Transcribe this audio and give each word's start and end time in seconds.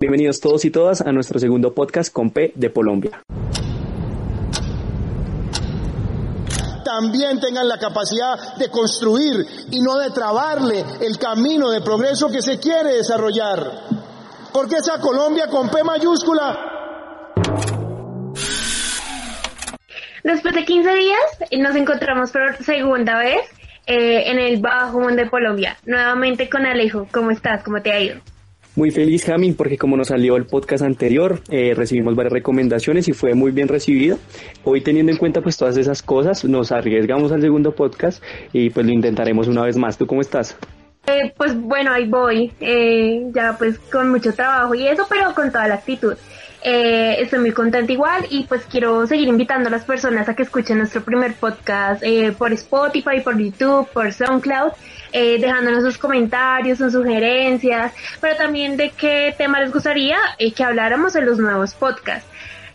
Bienvenidos 0.00 0.38
todos 0.38 0.64
y 0.64 0.70
todas 0.70 1.00
a 1.00 1.10
nuestro 1.10 1.40
segundo 1.40 1.74
podcast 1.74 2.12
con 2.12 2.30
P 2.30 2.52
de 2.54 2.72
Colombia. 2.72 3.20
También 6.84 7.40
tengan 7.40 7.66
la 7.66 7.78
capacidad 7.80 8.54
de 8.58 8.70
construir 8.70 9.44
y 9.72 9.80
no 9.80 9.98
de 9.98 10.10
trabarle 10.10 10.84
el 11.00 11.18
camino 11.18 11.70
de 11.70 11.80
progreso 11.80 12.28
que 12.28 12.42
se 12.42 12.60
quiere 12.60 12.94
desarrollar. 12.94 13.58
Porque 14.52 14.76
esa 14.76 15.00
Colombia 15.00 15.48
con 15.48 15.68
P 15.68 15.82
mayúscula 15.82 16.56
Después 20.22 20.54
de 20.54 20.64
15 20.64 20.94
días 20.94 21.18
nos 21.58 21.74
encontramos 21.74 22.30
por 22.30 22.56
segunda 22.62 23.18
vez 23.18 23.40
eh, 23.88 24.30
en 24.30 24.38
el 24.38 24.60
Bajo 24.60 25.00
Mundo 25.00 25.24
de 25.24 25.28
Colombia, 25.28 25.76
nuevamente 25.86 26.48
con 26.48 26.66
Alejo. 26.66 27.08
¿Cómo 27.10 27.32
estás? 27.32 27.64
¿Cómo 27.64 27.82
te 27.82 27.90
ha 27.90 27.98
ido? 27.98 28.20
Muy 28.78 28.92
feliz, 28.92 29.24
Jami, 29.24 29.54
porque 29.54 29.76
como 29.76 29.96
nos 29.96 30.06
salió 30.06 30.36
el 30.36 30.46
podcast 30.46 30.84
anterior, 30.84 31.40
eh, 31.50 31.74
recibimos 31.74 32.14
varias 32.14 32.32
recomendaciones 32.32 33.08
y 33.08 33.12
fue 33.12 33.34
muy 33.34 33.50
bien 33.50 33.66
recibido. 33.66 34.18
Hoy 34.62 34.82
teniendo 34.82 35.10
en 35.10 35.18
cuenta 35.18 35.40
pues 35.40 35.56
todas 35.56 35.76
esas 35.76 36.00
cosas, 36.00 36.44
nos 36.44 36.70
arriesgamos 36.70 37.32
al 37.32 37.40
segundo 37.40 37.72
podcast 37.72 38.22
y 38.52 38.70
pues 38.70 38.86
lo 38.86 38.92
intentaremos 38.92 39.48
una 39.48 39.64
vez 39.64 39.76
más. 39.76 39.98
¿Tú 39.98 40.06
cómo 40.06 40.20
estás? 40.20 40.56
Eh, 41.08 41.34
pues 41.36 41.60
bueno, 41.60 41.90
ahí 41.90 42.06
voy, 42.06 42.52
eh, 42.60 43.26
ya 43.34 43.56
pues 43.58 43.80
con 43.80 44.10
mucho 44.10 44.32
trabajo 44.32 44.76
y 44.76 44.86
eso, 44.86 45.04
pero 45.08 45.34
con 45.34 45.50
toda 45.50 45.66
la 45.66 45.74
actitud. 45.74 46.14
Eh, 46.62 47.16
estoy 47.20 47.38
muy 47.38 47.52
contenta 47.52 47.92
igual 47.92 48.26
y 48.30 48.44
pues 48.44 48.64
quiero 48.64 49.06
seguir 49.06 49.28
invitando 49.28 49.68
a 49.68 49.70
las 49.70 49.84
personas 49.84 50.28
a 50.28 50.34
que 50.34 50.42
escuchen 50.42 50.78
nuestro 50.78 51.02
primer 51.02 51.34
podcast 51.34 52.02
eh, 52.02 52.32
por 52.36 52.52
Spotify, 52.52 53.20
por 53.20 53.38
YouTube, 53.38 53.88
por 53.92 54.12
SoundCloud 54.12 54.72
eh, 55.12 55.38
dejándonos 55.40 55.84
sus 55.84 55.98
comentarios, 55.98 56.78
sus 56.78 56.92
sugerencias, 56.92 57.92
pero 58.20 58.36
también 58.36 58.76
de 58.76 58.90
qué 58.90 59.34
tema 59.36 59.60
les 59.60 59.72
gustaría 59.72 60.18
eh, 60.38 60.52
que 60.52 60.64
habláramos 60.64 61.16
en 61.16 61.26
los 61.26 61.38
nuevos 61.38 61.74
podcasts. 61.74 62.28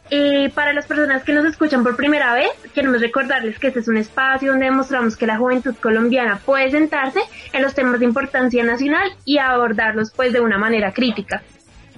Y 0.10 0.50
para 0.50 0.74
las 0.74 0.86
personas 0.86 1.24
que 1.24 1.34
nos 1.34 1.46
escuchan 1.46 1.84
por 1.84 1.96
primera 1.96 2.34
vez, 2.34 2.52
queremos 2.74 3.02
recordarles 3.02 3.58
que 3.58 3.68
este 3.68 3.80
es 3.80 3.88
un 3.88 3.98
espacio 3.98 4.52
donde 4.52 4.66
demostramos 4.66 5.16
que 5.16 5.26
la 5.26 5.38
juventud 5.38 5.76
colombiana 5.82 6.40
puede 6.46 6.72
sentarse 6.72 7.22
en 7.52 7.62
los 7.62 7.74
temas 7.74 8.00
de 8.00 8.06
importancia 8.06 8.64
nacional 8.64 9.12
y 9.26 9.38
abordarlos 9.38 10.12
pues 10.12 10.34
de 10.34 10.42
una 10.42 10.58
manera 10.58 10.92
crítica. 10.92 11.42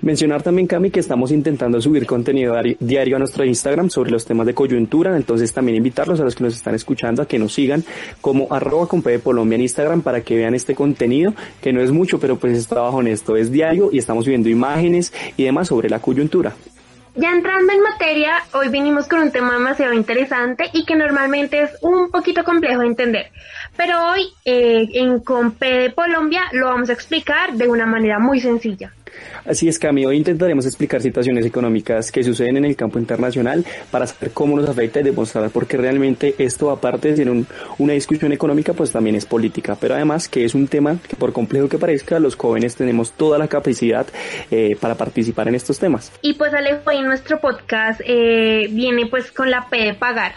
Mencionar 0.06 0.44
también, 0.44 0.68
Cami, 0.68 0.92
que 0.92 1.00
estamos 1.00 1.32
intentando 1.32 1.82
subir 1.82 2.06
contenido 2.06 2.54
diario 2.80 3.16
a 3.16 3.20
nuestro 3.20 3.44
Instagram 3.44 3.90
sobre 3.90 4.12
los 4.12 4.24
temas 4.24 4.46
de 4.46 4.54
coyuntura, 4.54 5.18
entonces 5.18 5.52
también 5.52 5.78
invitarlos 5.78 6.20
a 6.20 6.24
los 6.24 6.36
que 6.36 6.44
nos 6.44 6.54
están 6.54 6.76
escuchando 6.76 7.24
a 7.24 7.28
que 7.28 7.40
nos 7.40 7.56
sigan 7.56 7.84
como 8.22 8.54
arroba 8.54 8.88
con 8.88 9.02
Colombia 9.02 9.56
en 9.56 9.64
Instagram 9.64 10.04
para 10.04 10.22
que 10.22 10.36
vean 10.36 10.54
este 10.54 10.76
contenido, 10.76 11.34
que 11.60 11.74
no 11.74 11.82
es 11.82 11.90
mucho, 11.90 12.20
pero 12.20 12.36
pues 12.36 12.56
es 12.56 12.68
trabajo 12.68 12.98
honesto, 12.98 13.36
es 13.36 13.52
diario 13.52 13.90
y 13.92 13.98
estamos 13.98 14.28
viendo 14.28 14.48
imágenes 14.48 15.12
y 15.38 15.46
demás 15.46 15.70
sobre 15.70 15.90
la 15.90 15.98
coyuntura. 15.98 16.54
Ya 17.16 17.32
entrando 17.32 17.74
en 17.74 17.82
materia, 17.82 18.44
hoy 18.54 18.70
vinimos 18.70 19.08
con 19.08 19.22
un 19.22 19.32
tema 19.32 19.54
demasiado 19.54 19.94
interesante 19.94 20.66
y 20.72 20.86
que 20.86 20.96
normalmente 20.96 21.64
es 21.64 21.72
un 21.82 22.12
poquito 22.12 22.44
complejo 22.44 22.82
de 22.82 22.88
entender. 22.88 23.32
Pero 23.76 24.12
hoy 24.12 24.28
eh, 24.46 24.88
en 24.94 25.20
Compe 25.22 25.66
de 25.66 25.94
Colombia 25.96 26.44
lo 26.52 26.68
vamos 26.68 26.92
a 26.92 26.94
explicar 26.94 27.54
de 27.54 27.68
una 27.68 27.88
manera 27.88 28.20
muy 28.20 28.40
sencilla. 28.40 28.94
Así 29.46 29.68
es, 29.68 29.78
Cami, 29.78 30.06
hoy 30.06 30.18
intentaremos 30.18 30.66
explicar 30.66 31.02
situaciones 31.02 31.46
económicas 31.46 32.12
que 32.12 32.24
suceden 32.24 32.58
en 32.58 32.66
el 32.66 32.76
campo 32.76 32.98
internacional 32.98 33.64
para 33.92 34.08
saber 34.08 34.32
cómo 34.32 34.56
nos 34.56 34.68
afecta 34.68 35.00
y 35.00 35.04
demostrar 35.04 35.50
por 35.52 35.68
qué 35.68 35.78
realmente 35.78 36.36
esto, 36.38 36.72
aparte 36.72 37.10
de 37.10 37.18
ser 37.18 37.32
una 37.78 37.94
discusión 37.94 38.32
económica, 38.32 38.74
pues 38.74 38.92
también 38.92 39.16
es 39.16 39.26
política, 39.26 39.78
pero 39.80 39.96
además 39.96 40.28
que 40.28 40.46
es 40.46 40.56
un 40.56 40.68
tema 40.68 40.98
que 41.08 41.16
por 41.16 41.34
complejo 41.34 41.70
que 41.70 41.78
parezca, 41.78 42.20
los 42.20 42.36
jóvenes 42.36 42.76
tenemos 42.76 43.12
toda 43.12 43.38
la 43.38 43.48
capacidad 43.48 44.08
eh, 44.52 44.76
para 44.80 44.96
participar 44.96 45.48
en 45.48 45.56
estos 45.56 45.80
temas. 45.80 46.12
Y 46.22 46.34
pues 46.34 46.54
Alejo, 46.54 46.82
hoy 46.88 47.02
nuestro 47.02 47.40
podcast 47.40 48.02
eh, 48.06 48.68
viene 48.72 49.06
pues 49.06 49.32
con 49.32 49.52
la 49.52 49.70
P 49.70 49.78
de 49.78 49.94
pagar 49.94 50.34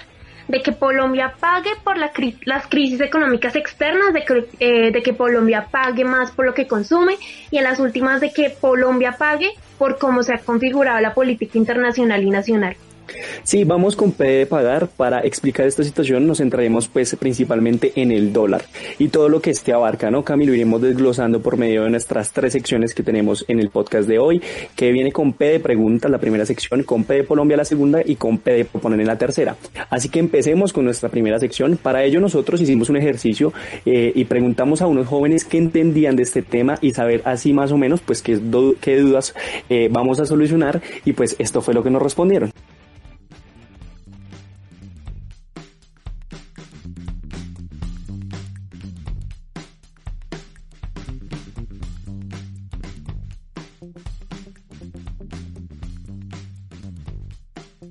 de 0.49 0.63
que 0.63 0.75
Colombia 0.75 1.35
pague 1.39 1.71
por 1.85 1.97
la 1.97 2.11
las 2.45 2.67
crisis 2.67 3.01
económicas 3.01 3.55
externas, 3.55 4.13
de 4.13 4.25
que, 4.25 4.49
eh, 4.61 4.91
de 4.91 5.03
que 5.03 5.17
Colombia 5.17 5.69
pague 5.71 6.05
más 6.05 6.31
por 6.31 6.47
lo 6.47 6.55
que 6.55 6.67
consume 6.67 7.17
y 7.51 7.59
en 7.59 7.65
las 7.65 7.79
últimas 7.79 8.21
de 8.21 8.33
que 8.33 8.55
Colombia 8.61 9.17
pague 9.19 9.53
por 9.77 9.99
cómo 9.99 10.23
se 10.23 10.35
ha 10.35 10.39
configurado 10.39 11.01
la 11.01 11.15
política 11.15 11.59
internacional 11.59 12.23
y 12.23 12.31
nacional. 12.31 12.77
Sí, 13.43 13.65
vamos 13.65 13.97
con 13.97 14.13
P 14.13 14.25
de 14.25 14.47
pagar. 14.47 14.89
Para 14.89 15.21
explicar 15.21 15.67
esta 15.67 15.85
situación 15.85 16.27
nos 16.27 16.39
centraremos 16.39 16.89
pues 16.89 17.15
principalmente 17.17 17.93
en 17.97 18.13
el 18.13 18.33
dólar 18.33 18.63
y 18.99 19.09
todo 19.09 19.29
lo 19.29 19.41
que 19.41 19.51
este 19.51 19.73
abarca, 19.73 20.11
¿no? 20.11 20.25
Camilo, 20.25 20.55
iremos 20.55 20.83
desglosando 20.83 21.41
por 21.41 21.57
medio 21.57 21.85
de 21.85 21.91
nuestras 21.91 22.33
tres 22.33 22.53
secciones 22.53 22.95
que 22.95 23.03
tenemos 23.03 23.45
en 23.49 23.61
el 23.61 23.71
podcast 23.71 24.09
de 24.09 24.19
hoy, 24.19 24.43
que 24.77 24.93
viene 24.93 25.13
con 25.13 25.33
P 25.33 25.45
de 25.47 25.61
preguntas, 25.61 26.11
la 26.11 26.19
primera 26.19 26.45
sección, 26.47 26.83
con 26.83 27.05
P 27.05 27.15
de 27.15 27.25
Colombia 27.27 27.57
la 27.57 27.65
segunda 27.65 28.01
y 28.05 28.17
con 28.17 28.39
P 28.39 28.53
de 28.53 28.65
proponer 28.65 29.01
en 29.01 29.07
la 29.07 29.19
tercera. 29.19 29.57
Así 29.91 30.09
que 30.09 30.19
empecemos 30.19 30.73
con 30.73 30.85
nuestra 30.85 31.09
primera 31.09 31.39
sección. 31.39 31.77
Para 31.77 32.05
ello 32.05 32.21
nosotros 32.21 32.61
hicimos 32.61 32.89
un 32.91 32.97
ejercicio 32.97 33.53
eh, 33.87 34.13
y 34.15 34.25
preguntamos 34.25 34.83
a 34.83 34.87
unos 34.87 35.07
jóvenes 35.07 35.45
qué 35.45 35.59
entendían 35.59 36.17
de 36.17 36.23
este 36.23 36.43
tema 36.43 36.79
y 36.81 36.93
saber 36.93 37.23
así 37.25 37.53
más 37.53 37.73
o 37.73 37.79
menos 37.79 38.01
pues 38.01 38.23
qué, 38.23 38.39
qué 38.81 38.97
dudas 38.99 39.35
eh, 39.69 39.89
vamos 39.91 40.21
a 40.21 40.27
solucionar 40.27 40.81
y 41.05 41.13
pues 41.13 41.37
esto 41.39 41.61
fue 41.61 41.75
lo 41.75 41.83
que 41.83 41.91
nos 41.91 42.03
respondieron. 42.03 42.53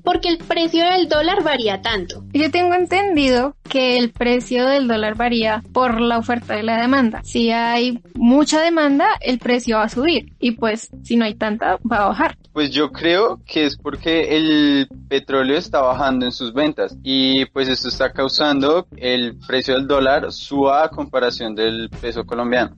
Porque 0.08 0.30
el 0.30 0.38
precio 0.38 0.86
del 0.86 1.10
dólar 1.10 1.44
varía 1.44 1.82
tanto. 1.82 2.24
Yo 2.32 2.50
tengo 2.50 2.76
entendido 2.76 3.58
que 3.68 3.98
el 3.98 4.10
precio 4.10 4.66
del 4.66 4.88
dólar 4.88 5.16
varía 5.16 5.62
por 5.74 6.00
la 6.00 6.18
oferta 6.18 6.58
y 6.58 6.64
la 6.64 6.80
demanda. 6.80 7.20
Si 7.26 7.52
hay 7.52 8.00
mucha 8.16 8.62
demanda, 8.62 9.06
el 9.20 9.38
precio 9.38 9.76
va 9.76 9.84
a 9.84 9.90
subir 9.90 10.32
y 10.40 10.52
pues 10.52 10.90
si 11.04 11.18
no 11.18 11.26
hay 11.26 11.36
tanta, 11.36 11.78
va 11.80 11.98
a 11.98 12.08
bajar. 12.08 12.38
Pues 12.54 12.72
yo 12.72 12.94
creo 12.94 13.42
que 13.46 13.66
es 13.66 13.76
porque 13.76 14.38
el 14.38 14.88
petróleo 15.10 15.58
está 15.58 15.82
bajando 15.82 16.26
en 16.26 16.32
sus 16.32 16.54
ventas 16.54 16.96
y 17.04 17.44
pues 17.48 17.68
esto 17.68 17.90
está 17.90 18.14
causando 18.14 18.88
el 18.96 19.38
precio 19.46 19.74
del 19.74 19.88
dólar 19.88 20.32
suba 20.32 20.86
a 20.86 20.90
comparación 20.90 21.54
del 21.54 21.90
peso 21.90 22.26
colombiano. 22.26 22.78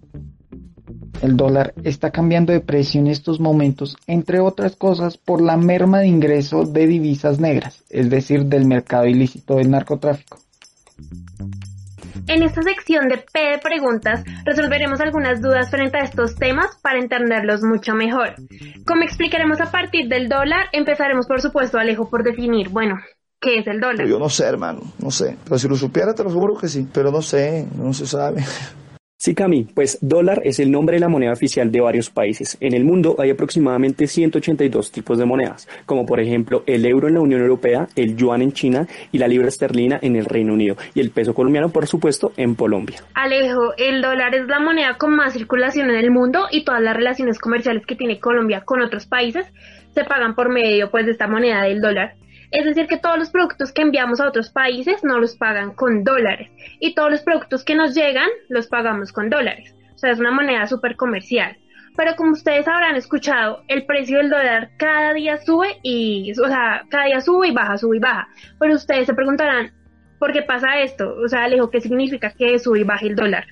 El 1.22 1.36
dólar 1.36 1.74
está 1.84 2.12
cambiando 2.12 2.54
de 2.54 2.62
precio 2.62 3.02
en 3.02 3.08
estos 3.08 3.40
momentos, 3.40 3.98
entre 4.08 4.40
otras 4.40 4.76
cosas, 4.76 5.18
por 5.18 5.42
la 5.42 5.58
merma 5.58 6.00
de 6.00 6.08
ingreso 6.08 6.64
de 6.64 6.88
divisas 6.88 7.40
negras, 7.40 7.84
es 7.90 8.10
decir, 8.10 8.46
del 8.46 8.66
mercado 8.66 9.06
ilícito 9.06 9.56
del 9.56 9.70
narcotráfico. 9.70 10.40
En 12.28 12.44
esta 12.44 12.62
sección 12.62 13.10
de 13.10 13.18
P 13.18 13.40
de 13.40 13.58
preguntas 13.58 14.24
resolveremos 14.46 15.02
algunas 15.02 15.42
dudas 15.42 15.70
frente 15.72 15.98
a 15.98 16.04
estos 16.04 16.36
temas 16.36 16.78
para 16.82 17.00
entenderlos 17.00 17.64
mucho 17.64 17.96
mejor. 17.96 18.36
Como 18.86 19.02
explicaremos 19.04 19.60
a 19.62 19.72
partir 19.72 20.08
del 20.08 20.30
dólar, 20.30 20.68
empezaremos 20.72 21.26
por 21.26 21.42
supuesto, 21.42 21.80
Alejo, 21.80 22.10
por 22.10 22.24
definir, 22.24 22.70
bueno, 22.70 22.96
¿qué 23.42 23.58
es 23.58 23.68
el 23.68 23.80
dólar? 23.80 24.08
Yo 24.08 24.20
no 24.20 24.30
sé, 24.30 24.46
hermano, 24.46 24.82
no 25.00 25.12
sé. 25.12 25.38
Pero 25.44 25.58
si 25.58 25.68
lo 25.68 25.76
supiera, 25.76 26.14
te 26.14 26.24
lo 26.24 26.30
juro 26.30 26.56
que 26.56 26.68
sí. 26.68 26.88
Pero 26.94 27.12
no 27.12 27.22
sé, 27.22 27.68
no 27.76 27.94
se 27.94 28.06
sabe. 28.06 28.44
Sí, 29.22 29.36
Cami, 29.36 29.66
pues 29.66 29.98
dólar 30.00 30.44
es 30.46 30.62
el 30.62 30.72
nombre 30.72 30.96
de 30.96 31.02
la 31.02 31.10
moneda 31.10 31.34
oficial 31.34 31.74
de 31.74 31.82
varios 31.82 32.10
países. 32.10 32.56
En 32.62 32.74
el 32.74 32.86
mundo 32.86 33.18
hay 33.20 33.32
aproximadamente 33.32 34.08
182 34.08 34.94
tipos 34.94 35.18
de 35.18 35.26
monedas, 35.26 35.68
como 35.86 36.06
por 36.06 36.22
ejemplo 36.22 36.64
el 36.66 36.86
euro 36.86 37.10
en 37.10 37.16
la 37.16 37.20
Unión 37.20 37.42
Europea, 37.42 37.90
el 37.98 38.16
yuan 38.16 38.42
en 38.42 38.54
China 38.54 38.88
y 39.12 39.18
la 39.18 39.28
libra 39.28 39.50
esterlina 39.50 40.00
en 40.02 40.16
el 40.16 40.24
Reino 40.24 40.54
Unido 40.54 40.78
y 40.94 41.02
el 41.02 41.12
peso 41.12 41.34
colombiano, 41.34 41.68
por 41.68 41.86
supuesto, 41.86 42.32
en 42.38 42.56
Colombia. 42.56 43.04
Alejo, 43.14 43.74
el 43.76 44.02
dólar 44.02 44.36
es 44.36 44.48
la 44.48 44.62
moneda 44.62 44.96
con 44.98 45.14
más 45.14 45.34
circulación 45.34 45.90
en 45.90 45.98
el 45.98 46.12
mundo 46.12 46.48
y 46.50 46.64
todas 46.64 46.82
las 46.82 46.96
relaciones 46.96 47.40
comerciales 47.40 47.86
que 47.86 47.98
tiene 47.98 48.22
Colombia 48.22 48.62
con 48.64 48.82
otros 48.82 49.06
países 49.06 49.46
se 49.94 50.06
pagan 50.06 50.34
por 50.34 50.48
medio 50.48 50.92
pues 50.92 51.06
de 51.06 51.12
esta 51.12 51.28
moneda 51.28 51.64
del 51.64 51.82
dólar. 51.82 52.14
Es 52.52 52.66
decir, 52.66 52.88
que 52.88 52.98
todos 52.98 53.20
los 53.20 53.30
productos 53.30 53.72
que 53.72 53.84
enviamos 53.84 54.20
a 54.20 54.28
otros 54.28 54.50
países 54.50 55.04
no 55.04 55.20
los 55.20 55.36
pagan 55.36 55.74
con 55.74 56.04
dólares 56.04 56.50
y 56.80 56.96
todos 56.96 57.12
los 57.12 57.22
productos 57.22 57.64
que 57.64 57.76
nos 57.76 57.94
llegan 57.94 58.30
los 58.50 58.68
pagamos 58.68 59.14
con 59.14 59.30
dólares. 59.30 59.76
O 59.94 59.98
sea, 59.98 60.12
es 60.12 60.20
una 60.20 60.32
moneda 60.32 60.66
súper 60.66 60.96
comercial. 60.96 61.58
pero 61.96 62.16
como 62.16 62.32
ustedes 62.32 62.68
habrán 62.68 62.96
escuchado, 62.96 63.64
el 63.68 63.86
precio 63.86 64.20
del 64.20 64.30
dólar 64.30 64.70
cada 64.78 65.14
día 65.14 65.38
sube 65.38 65.80
y, 65.84 66.32
o 66.32 66.48
sea, 66.48 66.86
cada 66.90 67.06
día 67.06 67.20
sube 67.20 67.50
y 67.50 67.52
baja, 67.52 67.78
sube 67.78 67.98
y 67.98 68.00
baja. 68.00 68.30
Pero 68.58 68.76
ustedes 68.76 69.06
se 69.06 69.14
preguntarán, 69.14 69.74
¿por 70.18 70.32
qué 70.32 70.42
pasa 70.42 70.80
esto? 70.80 71.14
O 71.24 71.28
sea, 71.28 71.44
Alejo, 71.44 71.70
¿qué 71.70 71.82
significa 71.82 72.32
que 72.32 72.58
sube 72.58 72.80
y 72.80 72.84
baje 72.84 73.08
el 73.08 73.16
dólar? 73.16 73.46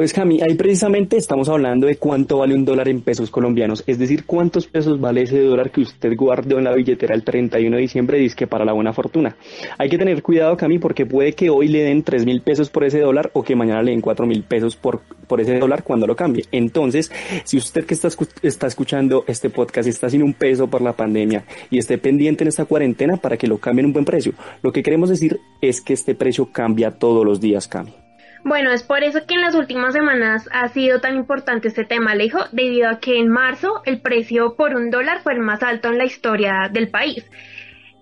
Pues 0.00 0.14
Cami, 0.14 0.40
ahí 0.40 0.54
precisamente 0.54 1.18
estamos 1.18 1.50
hablando 1.50 1.86
de 1.86 1.96
cuánto 1.96 2.38
vale 2.38 2.54
un 2.54 2.64
dólar 2.64 2.88
en 2.88 3.02
pesos 3.02 3.30
colombianos, 3.30 3.84
es 3.86 3.98
decir, 3.98 4.24
cuántos 4.24 4.66
pesos 4.66 4.98
vale 4.98 5.24
ese 5.24 5.38
dólar 5.42 5.70
que 5.70 5.82
usted 5.82 6.16
guardó 6.16 6.56
en 6.56 6.64
la 6.64 6.72
billetera 6.72 7.14
el 7.14 7.22
31 7.22 7.76
de 7.76 7.82
diciembre, 7.82 8.16
dice 8.16 8.34
que 8.34 8.46
para 8.46 8.64
la 8.64 8.72
buena 8.72 8.94
fortuna. 8.94 9.36
Hay 9.76 9.90
que 9.90 9.98
tener 9.98 10.22
cuidado, 10.22 10.56
Cami, 10.56 10.78
porque 10.78 11.04
puede 11.04 11.34
que 11.34 11.50
hoy 11.50 11.68
le 11.68 11.82
den 11.82 12.02
3 12.02 12.24
mil 12.24 12.40
pesos 12.40 12.70
por 12.70 12.84
ese 12.84 13.00
dólar 13.00 13.30
o 13.34 13.42
que 13.42 13.54
mañana 13.54 13.82
le 13.82 13.90
den 13.90 14.00
4 14.00 14.24
mil 14.24 14.42
pesos 14.42 14.74
por, 14.74 15.02
por 15.26 15.38
ese 15.42 15.58
dólar 15.58 15.82
cuando 15.82 16.06
lo 16.06 16.16
cambie. 16.16 16.46
Entonces, 16.50 17.12
si 17.44 17.58
usted 17.58 17.84
que 17.84 17.92
está, 17.92 18.08
está 18.40 18.68
escuchando 18.68 19.24
este 19.26 19.50
podcast 19.50 19.86
está 19.86 20.08
sin 20.08 20.22
un 20.22 20.32
peso 20.32 20.66
por 20.66 20.80
la 20.80 20.94
pandemia 20.94 21.44
y 21.68 21.76
esté 21.76 21.98
pendiente 21.98 22.42
en 22.42 22.48
esta 22.48 22.64
cuarentena 22.64 23.18
para 23.18 23.36
que 23.36 23.46
lo 23.46 23.58
cambien 23.58 23.84
un 23.84 23.92
buen 23.92 24.06
precio, 24.06 24.32
lo 24.62 24.72
que 24.72 24.82
queremos 24.82 25.10
decir 25.10 25.40
es 25.60 25.82
que 25.82 25.92
este 25.92 26.14
precio 26.14 26.50
cambia 26.50 26.90
todos 26.90 27.22
los 27.22 27.38
días, 27.38 27.68
Cami. 27.68 27.99
Bueno, 28.44 28.70
es 28.70 28.82
por 28.82 29.04
eso 29.04 29.26
que 29.26 29.34
en 29.34 29.42
las 29.42 29.54
últimas 29.54 29.92
semanas 29.92 30.48
ha 30.52 30.68
sido 30.68 31.00
tan 31.00 31.16
importante 31.16 31.68
este 31.68 31.84
tema, 31.84 32.12
Alejo, 32.12 32.40
debido 32.52 32.88
a 32.88 32.98
que 32.98 33.18
en 33.18 33.28
marzo 33.28 33.82
el 33.84 34.00
precio 34.00 34.54
por 34.56 34.74
un 34.74 34.90
dólar 34.90 35.20
fue 35.22 35.34
el 35.34 35.40
más 35.40 35.62
alto 35.62 35.88
en 35.88 35.98
la 35.98 36.04
historia 36.04 36.70
del 36.72 36.88
país. 36.88 37.24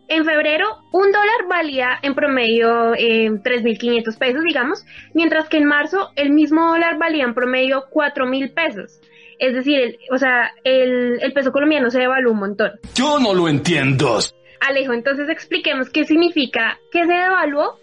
En 0.07 0.25
febrero, 0.25 0.67
un 0.93 1.13
dólar 1.13 1.49
valía 1.51 1.99
en 2.03 2.15
promedio 2.15 2.95
eh, 2.95 3.31
3.500 3.31 4.19
pesos, 4.19 4.43
digamos, 4.43 4.87
mientras 5.13 5.49
que 5.49 5.59
en 5.59 5.67
marzo 5.67 6.11
el 6.17 6.31
mismo 6.31 6.67
dólar 6.69 6.99
valía 6.99 7.25
en 7.25 7.35
promedio 7.35 7.85
4.000 7.93 8.55
pesos. 8.55 9.01
Es 9.39 9.55
decir, 9.55 9.99
o 10.11 10.19
sea, 10.19 10.51
el, 10.65 11.19
el 11.21 11.33
peso 11.33 11.53
colombiano 11.53 11.91
se 11.91 11.99
devaluó 12.01 12.33
un 12.33 12.39
montón. 12.39 12.73
Yo 12.95 13.19
no 13.19 13.35
lo 13.35 13.49
entiendo. 13.49 14.19
Alejo, 14.61 14.93
entonces 14.93 15.29
expliquemos 15.29 15.91
qué 15.91 16.05
significa 16.05 16.79
que 16.91 17.07
se 17.07 17.13
devaluó 17.13 17.79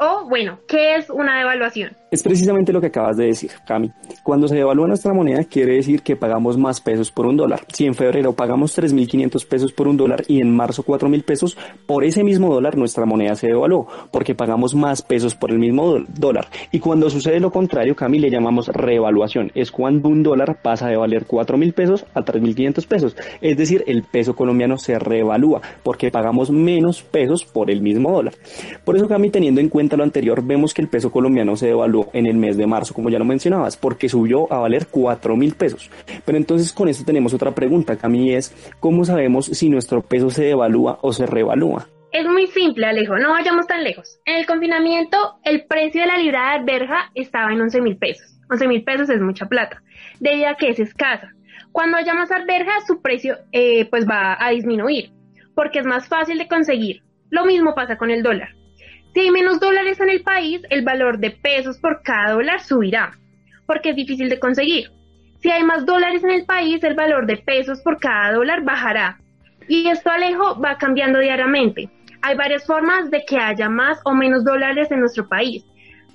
o, 0.00 0.24
bueno, 0.28 0.64
¿qué 0.66 0.96
es 0.96 1.10
una 1.10 1.38
devaluación? 1.38 1.99
Es 2.10 2.24
precisamente 2.24 2.72
lo 2.72 2.80
que 2.80 2.88
acabas 2.88 3.16
de 3.16 3.26
decir, 3.26 3.52
Cami. 3.64 3.92
Cuando 4.24 4.48
se 4.48 4.56
devalúa 4.56 4.88
nuestra 4.88 5.14
moneda 5.14 5.44
quiere 5.44 5.74
decir 5.74 6.02
que 6.02 6.16
pagamos 6.16 6.58
más 6.58 6.80
pesos 6.80 7.12
por 7.12 7.24
un 7.26 7.36
dólar. 7.36 7.60
Si 7.72 7.86
en 7.86 7.94
febrero 7.94 8.32
pagamos 8.32 8.76
3.500 8.76 9.46
pesos 9.46 9.72
por 9.72 9.86
un 9.86 9.96
dólar 9.96 10.24
y 10.26 10.40
en 10.40 10.52
marzo 10.52 10.82
4.000 10.82 11.22
pesos, 11.22 11.56
por 11.86 12.02
ese 12.02 12.24
mismo 12.24 12.52
dólar 12.52 12.76
nuestra 12.76 13.06
moneda 13.06 13.36
se 13.36 13.46
devaluó, 13.46 13.86
porque 14.10 14.34
pagamos 14.34 14.74
más 14.74 15.02
pesos 15.02 15.36
por 15.36 15.52
el 15.52 15.60
mismo 15.60 15.98
dólar. 16.08 16.48
Y 16.72 16.80
cuando 16.80 17.10
sucede 17.10 17.38
lo 17.38 17.52
contrario, 17.52 17.94
Cami, 17.94 18.18
le 18.18 18.28
llamamos 18.28 18.66
revaluación. 18.66 19.52
Es 19.54 19.70
cuando 19.70 20.08
un 20.08 20.24
dólar 20.24 20.58
pasa 20.62 20.88
de 20.88 20.96
valer 20.96 21.28
4.000 21.28 21.72
pesos 21.74 22.06
a 22.14 22.22
3.500 22.22 22.86
pesos. 22.88 23.16
Es 23.40 23.56
decir, 23.56 23.84
el 23.86 24.02
peso 24.02 24.34
colombiano 24.34 24.78
se 24.78 24.98
revalúa, 24.98 25.62
porque 25.84 26.10
pagamos 26.10 26.50
menos 26.50 27.02
pesos 27.02 27.44
por 27.44 27.70
el 27.70 27.82
mismo 27.82 28.10
dólar. 28.10 28.34
Por 28.84 28.96
eso, 28.96 29.06
Cami, 29.06 29.30
teniendo 29.30 29.60
en 29.60 29.68
cuenta 29.68 29.96
lo 29.96 30.02
anterior, 30.02 30.42
vemos 30.44 30.74
que 30.74 30.82
el 30.82 30.88
peso 30.88 31.12
colombiano 31.12 31.54
se 31.54 31.66
devaluó 31.68 31.99
en 32.12 32.26
el 32.26 32.36
mes 32.36 32.56
de 32.56 32.66
marzo, 32.66 32.94
como 32.94 33.10
ya 33.10 33.18
lo 33.18 33.24
mencionabas, 33.24 33.76
porque 33.76 34.08
subió 34.08 34.52
a 34.52 34.58
valer 34.58 34.86
4 34.90 35.36
mil 35.36 35.54
pesos. 35.54 35.90
Pero 36.24 36.38
entonces 36.38 36.72
con 36.72 36.88
esto 36.88 37.04
tenemos 37.04 37.34
otra 37.34 37.52
pregunta, 37.52 37.96
Cami, 37.96 38.34
es 38.34 38.54
¿cómo 38.80 39.04
sabemos 39.04 39.46
si 39.46 39.68
nuestro 39.68 40.02
peso 40.02 40.30
se 40.30 40.44
devalúa 40.44 40.98
o 41.02 41.12
se 41.12 41.26
revalúa? 41.26 41.86
Es 42.12 42.26
muy 42.26 42.48
simple, 42.48 42.86
Alejo, 42.86 43.18
no 43.18 43.30
vayamos 43.30 43.66
tan 43.66 43.84
lejos. 43.84 44.18
En 44.24 44.36
el 44.36 44.46
confinamiento, 44.46 45.38
el 45.44 45.64
precio 45.66 46.00
de 46.00 46.08
la 46.08 46.18
libra 46.18 46.40
de 46.40 46.58
alberja 46.58 47.10
estaba 47.14 47.52
en 47.52 47.60
11 47.60 47.80
mil 47.82 47.96
pesos. 47.98 48.40
11 48.50 48.66
mil 48.66 48.82
pesos 48.82 49.08
es 49.10 49.20
mucha 49.20 49.46
plata, 49.46 49.82
debido 50.18 50.48
a 50.48 50.56
que 50.56 50.70
es 50.70 50.80
escasa. 50.80 51.32
Cuando 51.70 51.98
haya 51.98 52.14
más 52.14 52.32
alberja, 52.32 52.72
su 52.86 53.00
precio 53.00 53.38
eh, 53.52 53.84
pues 53.90 54.08
va 54.08 54.36
a 54.40 54.50
disminuir, 54.50 55.12
porque 55.54 55.78
es 55.78 55.86
más 55.86 56.08
fácil 56.08 56.38
de 56.38 56.48
conseguir. 56.48 57.02
Lo 57.30 57.44
mismo 57.44 57.76
pasa 57.76 57.96
con 57.96 58.10
el 58.10 58.24
dólar. 58.24 58.56
Si 59.12 59.20
hay 59.20 59.30
menos 59.30 59.58
dólares 59.58 59.98
en 60.00 60.08
el 60.08 60.22
país, 60.22 60.62
el 60.70 60.82
valor 60.82 61.18
de 61.18 61.32
pesos 61.32 61.78
por 61.78 62.02
cada 62.02 62.32
dólar 62.32 62.60
subirá, 62.60 63.18
porque 63.66 63.90
es 63.90 63.96
difícil 63.96 64.28
de 64.28 64.38
conseguir. 64.38 64.90
Si 65.40 65.50
hay 65.50 65.64
más 65.64 65.84
dólares 65.84 66.22
en 66.22 66.30
el 66.30 66.44
país, 66.44 66.82
el 66.84 66.94
valor 66.94 67.26
de 67.26 67.38
pesos 67.38 67.80
por 67.82 67.98
cada 67.98 68.32
dólar 68.32 68.62
bajará. 68.62 69.18
Y 69.66 69.88
esto, 69.88 70.10
Alejo, 70.10 70.60
va 70.60 70.78
cambiando 70.78 71.18
diariamente. 71.18 71.90
Hay 72.22 72.36
varias 72.36 72.66
formas 72.66 73.10
de 73.10 73.24
que 73.24 73.38
haya 73.38 73.68
más 73.68 74.00
o 74.04 74.14
menos 74.14 74.44
dólares 74.44 74.92
en 74.92 75.00
nuestro 75.00 75.28
país, 75.28 75.64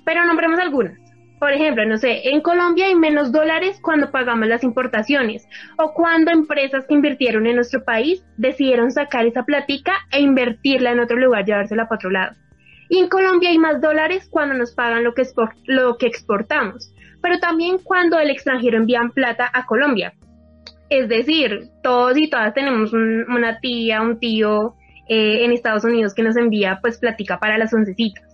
pero 0.04 0.24
nombremos 0.24 0.58
algunas. 0.58 0.98
Por 1.38 1.52
ejemplo, 1.52 1.84
no 1.84 1.98
sé, 1.98 2.30
en 2.30 2.40
Colombia 2.40 2.86
hay 2.86 2.94
menos 2.94 3.30
dólares 3.30 3.78
cuando 3.82 4.10
pagamos 4.10 4.48
las 4.48 4.64
importaciones 4.64 5.46
o 5.76 5.92
cuando 5.92 6.30
empresas 6.30 6.86
que 6.86 6.94
invirtieron 6.94 7.46
en 7.46 7.56
nuestro 7.56 7.84
país 7.84 8.24
decidieron 8.38 8.90
sacar 8.90 9.26
esa 9.26 9.42
platica 9.42 9.92
e 10.12 10.20
invertirla 10.20 10.92
en 10.92 11.00
otro 11.00 11.18
lugar, 11.18 11.44
llevársela 11.44 11.88
para 11.88 11.96
otro 11.96 12.10
lado. 12.10 12.45
Y 12.88 12.98
en 12.98 13.08
Colombia 13.08 13.50
hay 13.50 13.58
más 13.58 13.80
dólares 13.80 14.28
cuando 14.30 14.54
nos 14.54 14.74
pagan 14.74 15.04
lo 15.04 15.14
que, 15.14 15.24
lo 15.66 15.96
que 15.96 16.06
exportamos, 16.06 16.94
pero 17.22 17.38
también 17.38 17.78
cuando 17.82 18.18
el 18.18 18.30
extranjero 18.30 18.76
envían 18.76 19.10
plata 19.10 19.50
a 19.52 19.66
Colombia. 19.66 20.14
Es 20.88 21.08
decir, 21.08 21.68
todos 21.82 22.16
y 22.16 22.30
todas 22.30 22.54
tenemos 22.54 22.92
una 22.92 23.58
tía, 23.60 24.02
un 24.02 24.20
tío 24.20 24.76
eh, 25.08 25.44
en 25.44 25.52
Estados 25.52 25.84
Unidos 25.84 26.14
que 26.14 26.22
nos 26.22 26.36
envía 26.36 26.78
pues 26.80 26.98
platica 26.98 27.40
para 27.40 27.58
las 27.58 27.74
oncecitas. 27.74 28.25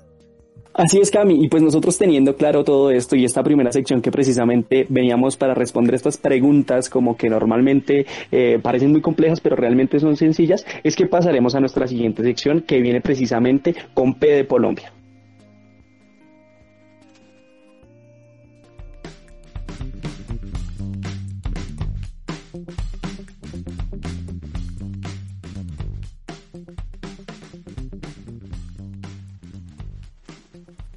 Así 0.74 1.00
es, 1.00 1.10
Cami. 1.10 1.44
Y 1.44 1.48
pues 1.48 1.62
nosotros 1.62 1.98
teniendo 1.98 2.34
claro 2.36 2.64
todo 2.64 2.90
esto 2.90 3.14
y 3.14 3.24
esta 3.24 3.42
primera 3.42 3.72
sección 3.72 4.00
que 4.00 4.10
precisamente 4.10 4.86
veníamos 4.88 5.36
para 5.36 5.54
responder 5.54 5.94
estas 5.94 6.16
preguntas 6.16 6.88
como 6.88 7.16
que 7.16 7.28
normalmente 7.28 8.06
eh, 8.30 8.58
parecen 8.62 8.90
muy 8.90 9.00
complejas 9.00 9.40
pero 9.40 9.56
realmente 9.56 10.00
son 10.00 10.16
sencillas, 10.16 10.64
es 10.82 10.96
que 10.96 11.06
pasaremos 11.06 11.54
a 11.54 11.60
nuestra 11.60 11.86
siguiente 11.86 12.22
sección 12.22 12.62
que 12.62 12.80
viene 12.80 13.00
precisamente 13.00 13.74
con 13.92 14.14
P 14.14 14.26
de 14.28 14.46
Colombia. 14.46 14.92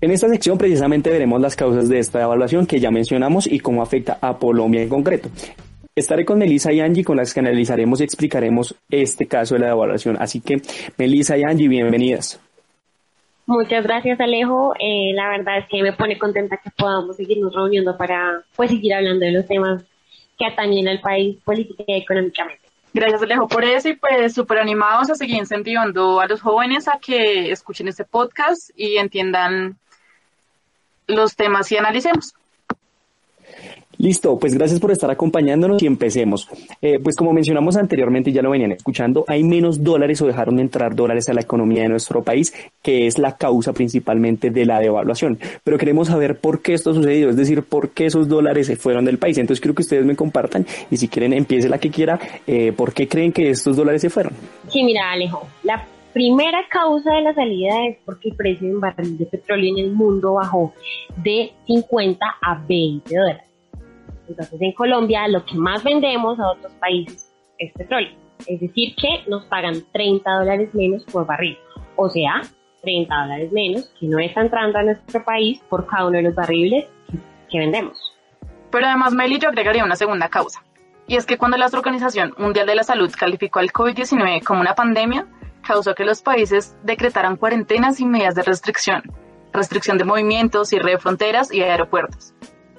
En 0.05 0.11
esta 0.11 0.29
sección 0.29 0.59
precisamente 0.59 1.09
veremos 1.09 1.41
las 1.41 1.55
causas 1.55 1.89
de 1.89 1.97
esta 1.97 2.21
evaluación 2.21 2.67
que 2.67 2.79
ya 2.79 2.91
mencionamos 2.91 3.47
y 3.47 3.59
cómo 3.59 3.81
afecta 3.81 4.19
a 4.21 4.37
Colombia 4.37 4.83
en 4.83 4.87
concreto. 4.87 5.29
Estaré 5.95 6.23
con 6.25 6.37
Melissa 6.37 6.71
y 6.71 6.79
Angie 6.79 7.03
con 7.03 7.17
las 7.17 7.33
que 7.33 7.39
analizaremos 7.39 7.99
y 7.99 8.03
explicaremos 8.03 8.75
este 8.91 9.25
caso 9.25 9.55
de 9.55 9.61
la 9.61 9.71
evaluación. 9.71 10.15
Así 10.19 10.41
que, 10.41 10.61
Melissa 10.99 11.39
y 11.39 11.41
Angie, 11.43 11.67
bienvenidas. 11.67 12.39
Muchas 13.47 13.83
gracias, 13.83 14.19
Alejo. 14.19 14.75
Eh, 14.79 15.11
la 15.15 15.27
verdad 15.29 15.57
es 15.57 15.65
que 15.71 15.81
me 15.81 15.93
pone 15.93 16.19
contenta 16.19 16.57
que 16.57 16.69
podamos 16.77 17.15
seguirnos 17.15 17.55
reuniendo 17.55 17.97
para 17.97 18.43
pues 18.55 18.69
seguir 18.69 18.93
hablando 18.93 19.25
de 19.25 19.31
los 19.31 19.47
temas 19.47 19.85
que 20.37 20.45
atañen 20.45 20.87
al 20.87 21.01
país 21.01 21.37
política 21.43 21.83
y 21.87 21.93
económicamente. 21.93 22.61
Gracias, 22.93 23.23
Alejo, 23.23 23.47
por 23.47 23.65
eso 23.65 23.89
y 23.89 23.95
pues 23.95 24.35
súper 24.35 24.59
animados 24.59 25.09
a 25.09 25.15
seguir 25.15 25.37
incentivando 25.37 26.21
a 26.21 26.27
los 26.27 26.41
jóvenes 26.41 26.87
a 26.87 26.99
que 26.99 27.49
escuchen 27.49 27.87
este 27.87 28.05
podcast 28.05 28.69
y 28.75 28.97
entiendan 28.97 29.79
los 31.07 31.35
temas 31.35 31.71
y 31.71 31.77
analicemos. 31.77 32.33
Listo, 33.97 34.37
pues 34.37 34.53
gracias 34.53 34.79
por 34.79 34.91
estar 34.91 35.09
acompañándonos 35.09 35.81
y 35.81 35.87
empecemos. 35.87 36.49
Eh, 36.81 36.99
pues 37.01 37.15
como 37.15 37.31
mencionamos 37.31 37.77
anteriormente, 37.77 38.31
ya 38.31 38.41
lo 38.41 38.51
venían 38.51 38.73
escuchando, 38.73 39.23
hay 39.27 39.43
menos 39.43 39.83
dólares 39.83 40.21
o 40.21 40.27
dejaron 40.27 40.57
de 40.57 40.63
entrar 40.63 40.95
dólares 40.95 41.29
a 41.29 41.33
la 41.33 41.41
economía 41.41 41.83
de 41.83 41.89
nuestro 41.89 42.23
país, 42.23 42.53
que 42.81 43.07
es 43.07 43.17
la 43.17 43.37
causa 43.37 43.73
principalmente 43.73 44.49
de 44.49 44.65
la 44.65 44.79
devaluación. 44.79 45.39
Pero 45.63 45.77
queremos 45.77 46.09
saber 46.09 46.39
por 46.39 46.61
qué 46.61 46.73
esto 46.73 46.91
ha 46.91 46.93
sucedido, 46.93 47.29
es 47.29 47.37
decir, 47.37 47.63
por 47.63 47.91
qué 47.91 48.07
esos 48.07 48.27
dólares 48.27 48.67
se 48.67 48.75
fueron 48.75 49.05
del 49.05 49.17
país. 49.17 49.37
Entonces 49.37 49.61
quiero 49.61 49.75
que 49.75 49.83
ustedes 49.83 50.05
me 50.05 50.15
compartan 50.15 50.65
y 50.91 50.97
si 50.97 51.07
quieren 51.07 51.33
empiece 51.33 51.69
la 51.69 51.77
que 51.77 51.89
quiera, 51.89 52.19
eh, 52.47 52.73
¿por 52.73 52.93
qué 52.93 53.07
creen 53.07 53.31
que 53.31 53.49
estos 53.49 53.77
dólares 53.77 54.01
se 54.01 54.09
fueron? 54.09 54.33
Sí, 54.67 54.83
mira 54.83 55.11
Alejo, 55.11 55.47
la 55.63 55.85
primera 56.15 56.65
causa 56.69 57.13
de 57.13 57.23
la 57.23 57.33
salida 57.33 57.87
es 57.87 57.97
porque 58.05 58.29
el 58.29 58.37
precio 58.37 58.69
de 58.69 58.75
un 58.75 58.79
barril 58.79 59.17
de 59.17 59.25
petróleo 59.25 59.69
en 59.73 59.83
el 59.83 59.91
mundo 59.91 60.35
bajó 60.35 60.73
de 61.17 61.51
50 61.67 62.25
a 62.41 62.55
20 62.65 63.13
dólares. 63.13 63.43
Entonces 64.25 64.61
en 64.61 64.71
Colombia 64.71 65.27
lo 65.27 65.45
que 65.45 65.55
más 65.55 65.83
vendemos 65.83 66.39
a 66.39 66.51
otros 66.51 66.71
países 66.75 67.29
es 67.57 67.73
petróleo. 67.73 68.13
Es 68.47 68.61
decir, 68.61 68.95
que 68.95 69.29
nos 69.29 69.43
pagan 69.47 69.75
30 69.91 70.31
dólares 70.31 70.73
menos 70.73 71.03
por 71.03 71.25
barril. 71.25 71.57
O 71.97 72.09
sea, 72.09 72.43
30 72.81 73.13
dólares 73.13 73.51
menos 73.51 73.91
que 73.99 74.07
no 74.07 74.17
está 74.17 74.39
entrando 74.39 74.79
a 74.79 74.83
nuestro 74.83 75.21
país 75.25 75.59
por 75.67 75.85
cada 75.85 76.07
uno 76.07 76.15
de 76.15 76.23
los 76.23 76.35
barriles 76.35 76.85
que, 77.51 77.59
vendemos. 77.59 77.97
Pero 78.71 78.85
además, 78.85 79.13
Meli, 79.13 79.37
yo 79.37 79.49
agregaría 79.49 79.83
una 79.83 79.97
segunda 79.97 80.29
causa. 80.29 80.63
Y 81.07 81.17
es 81.17 81.25
que 81.25 81.37
cuando 81.37 81.57
la 81.57 81.67
Organización 81.67 82.33
Mundial 82.37 82.67
de 82.67 82.75
la 82.75 82.83
Salud 82.83 83.11
calificó 83.17 83.59
al 83.59 83.73
COVID-19 83.73 84.43
como 84.43 84.61
una 84.61 84.75
pandemia, 84.75 85.27
causó 85.65 85.95
que 85.95 86.05
los 86.05 86.21
países 86.21 86.75
decretaran 86.83 87.35
cuarentenas 87.35 87.99
y 87.99 88.05
medidas 88.05 88.35
de 88.35 88.43
restricción, 88.43 89.03
restricción 89.51 89.97
de 89.97 90.05
movimientos, 90.05 90.69
cierre 90.69 90.91
de 90.91 90.97
fronteras 90.99 91.51
y 91.51 91.61
aeropuertos. 91.61 92.33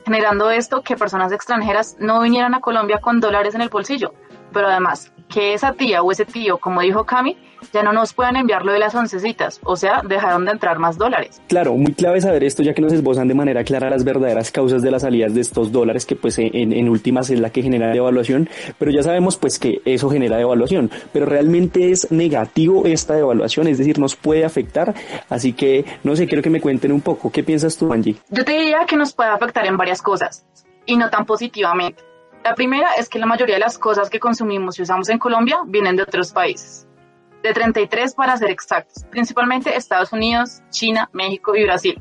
generando 0.05 0.51
esto 0.51 0.83
que 0.83 0.97
personas 0.97 1.33
extranjeras 1.33 1.97
no 1.99 2.21
vinieran 2.21 2.55
a 2.55 2.61
Colombia 2.61 3.01
con 3.01 3.19
dólares 3.19 3.57
en 3.57 3.61
el 3.61 3.71
bolsillo, 3.71 4.15
pero 4.53 4.69
además 4.69 5.13
que 5.29 5.55
esa 5.55 5.73
tía 5.73 6.03
o 6.03 6.13
ese 6.13 6.25
tío, 6.25 6.59
como 6.59 6.81
dijo 6.81 7.05
Cami, 7.05 7.37
ya 7.73 7.83
no 7.83 7.93
nos 7.93 8.13
puedan 8.13 8.37
enviar 8.37 8.65
lo 8.65 8.73
de 8.73 8.79
las 8.79 8.95
oncecitas, 8.95 9.61
o 9.65 9.77
sea, 9.77 10.03
dejaron 10.07 10.45
de 10.45 10.53
entrar 10.53 10.79
más 10.79 10.99
dólares. 10.99 11.41
Claro, 11.49 11.75
muy 11.75 11.93
clave 11.93 12.21
saber 12.21 12.45
esto 12.45 12.63
ya 12.63 12.75
que 12.75 12.83
nos 12.83 12.93
esbozan 12.93 13.29
de 13.29 13.35
manera 13.35 13.65
clara 13.65 13.91
las 13.91 14.05
verdaderas 14.05 14.51
causas 14.51 14.83
de 14.83 14.91
las 14.91 15.03
salidas 15.03 15.35
de 15.35 15.41
estos 15.41 15.73
dólares 15.73 16.07
que 16.07 16.17
pues 16.17 16.39
en, 16.39 16.73
en 16.73 16.89
últimas 16.89 17.31
es 17.31 17.41
la 17.41 17.51
que 17.51 17.63
genera 17.63 17.89
devaluación, 17.89 18.49
pero 18.79 18.91
ya 18.91 19.03
sabemos 19.03 19.37
pues 19.37 19.59
que 19.59 19.81
eso 19.85 20.11
genera 20.11 20.37
devaluación, 20.37 20.91
pero 21.13 21.27
realmente 21.27 21.91
es 21.91 22.11
negativo 22.11 22.85
esta 22.87 23.15
devaluación, 23.15 23.69
es 23.69 23.79
decir, 23.79 23.99
nos 23.99 24.17
puede 24.17 24.45
afectar, 24.45 24.95
así 25.29 25.53
que 25.53 25.85
no 26.05 26.17
sé, 26.17 26.27
quiero 26.27 26.43
que 26.43 26.51
me 26.51 26.61
cuenten 26.61 26.93
un 26.93 27.01
poco, 27.01 27.31
¿qué 27.31 27.43
piensas 27.43 27.77
tú 27.77 27.93
Angie? 27.93 28.17
Yo 28.31 28.45
te 28.45 28.53
diría 28.53 28.85
que 28.87 28.97
nos 28.97 29.13
puede 29.13 29.31
afectar 29.31 29.67
en 29.67 29.77
varias 29.77 30.03
cosas 30.03 30.47
y 30.85 30.97
no 30.97 31.11
tan 31.11 31.27
positivamente. 31.27 32.03
La 32.47 32.55
primera 32.55 32.93
es 32.93 33.09
que 33.09 33.19
la 33.19 33.27
mayoría 33.27 33.57
de 33.57 33.61
las 33.61 33.77
cosas 33.77 34.09
que 34.09 34.21
consumimos 34.21 34.79
y 34.79 34.83
usamos 34.83 35.09
en 35.09 35.19
Colombia 35.19 35.63
vienen 35.67 35.97
de 35.97 36.05
otros 36.05 36.31
países. 36.31 36.87
De 37.43 37.53
33 37.53 38.15
para 38.15 38.37
ser 38.37 38.51
exactos, 38.51 39.05
principalmente 39.11 39.77
Estados 39.77 40.13
Unidos, 40.13 40.63
China, 40.71 41.11
México 41.13 41.57
y 41.57 41.65
Brasil. 41.65 42.01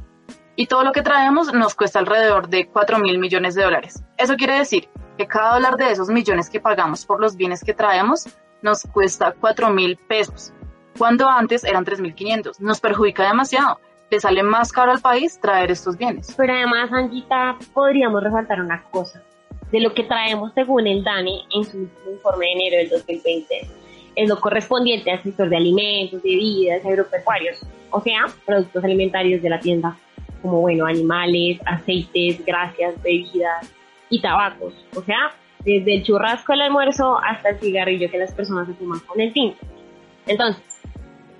Y 0.55 0.67
todo 0.67 0.83
lo 0.83 0.91
que 0.91 1.01
traemos 1.01 1.51
nos 1.51 1.73
cuesta 1.73 1.97
alrededor 1.97 2.47
de 2.47 2.67
4 2.67 2.99
mil 2.99 3.17
millones 3.17 3.55
de 3.55 3.63
dólares. 3.63 4.03
Eso 4.17 4.35
quiere 4.35 4.59
decir 4.59 4.87
que 5.17 5.25
cada 5.25 5.55
dólar 5.55 5.77
de 5.77 5.89
esos 5.89 6.09
millones 6.09 6.51
que 6.51 6.59
pagamos 6.59 7.07
por 7.07 7.19
los 7.19 7.35
bienes 7.35 7.63
que 7.63 7.73
traemos 7.73 8.29
nos 8.61 8.83
cuesta 8.83 9.33
4 9.33 9.71
mil 9.71 9.97
pesos, 9.97 10.53
cuando 10.95 11.27
antes 11.27 11.63
eran 11.63 11.85
3 11.85 12.01
mil 12.01 12.13
500. 12.13 12.59
Nos 12.59 12.79
perjudica 12.79 13.23
demasiado. 13.23 13.79
Le 14.11 14.19
sale 14.19 14.43
más 14.43 14.71
caro 14.71 14.91
al 14.91 15.01
país 15.01 15.39
traer 15.41 15.71
estos 15.71 15.97
bienes. 15.97 16.35
Pero 16.37 16.53
además, 16.53 16.91
Angita, 16.93 17.57
podríamos 17.73 18.23
resaltar 18.23 18.61
una 18.61 18.83
cosa 18.91 19.23
de 19.72 19.79
lo 19.79 19.93
que 19.93 20.03
traemos 20.03 20.53
según 20.53 20.88
el 20.88 21.03
DANE 21.03 21.41
en 21.53 21.63
su 21.63 21.89
informe 22.10 22.45
de 22.45 22.51
enero 22.51 22.77
del 22.77 22.89
2020 22.89 23.67
es 24.15 24.29
lo 24.29 24.39
correspondiente 24.39 25.12
al 25.12 25.22
sector 25.22 25.50
de 25.50 25.57
alimentos, 25.57 26.22
bebidas, 26.24 26.86
agropecuarios, 26.86 27.62
o 27.91 28.01
sea, 28.01 28.25
productos 28.45 28.84
alimentarios 28.84 29.41
de 29.41 29.50
la 29.50 29.60
tienda, 29.60 29.98
como 30.41 30.62
bueno, 30.62 30.86
animales, 30.86 31.60
aceites, 31.65 32.43
grasas, 32.45 33.01
bebidas 33.03 33.72
y 34.10 34.22
tabacos, 34.22 34.74
o 34.95 35.01
sea, 35.01 35.36
desde 35.63 35.95
el 35.95 36.03
churrasco 36.03 36.53
al 36.53 36.62
almuerzo 36.62 37.17
hasta 37.17 37.50
el 37.50 37.60
cigarrillo 37.60 38.10
que 38.10 38.17
las 38.17 38.34
personas 38.34 38.67
se 38.67 38.74
fuman 38.75 39.00
con 39.00 39.19
el 39.19 39.34
tinto. 39.34 39.57
Entonces, 40.27 40.63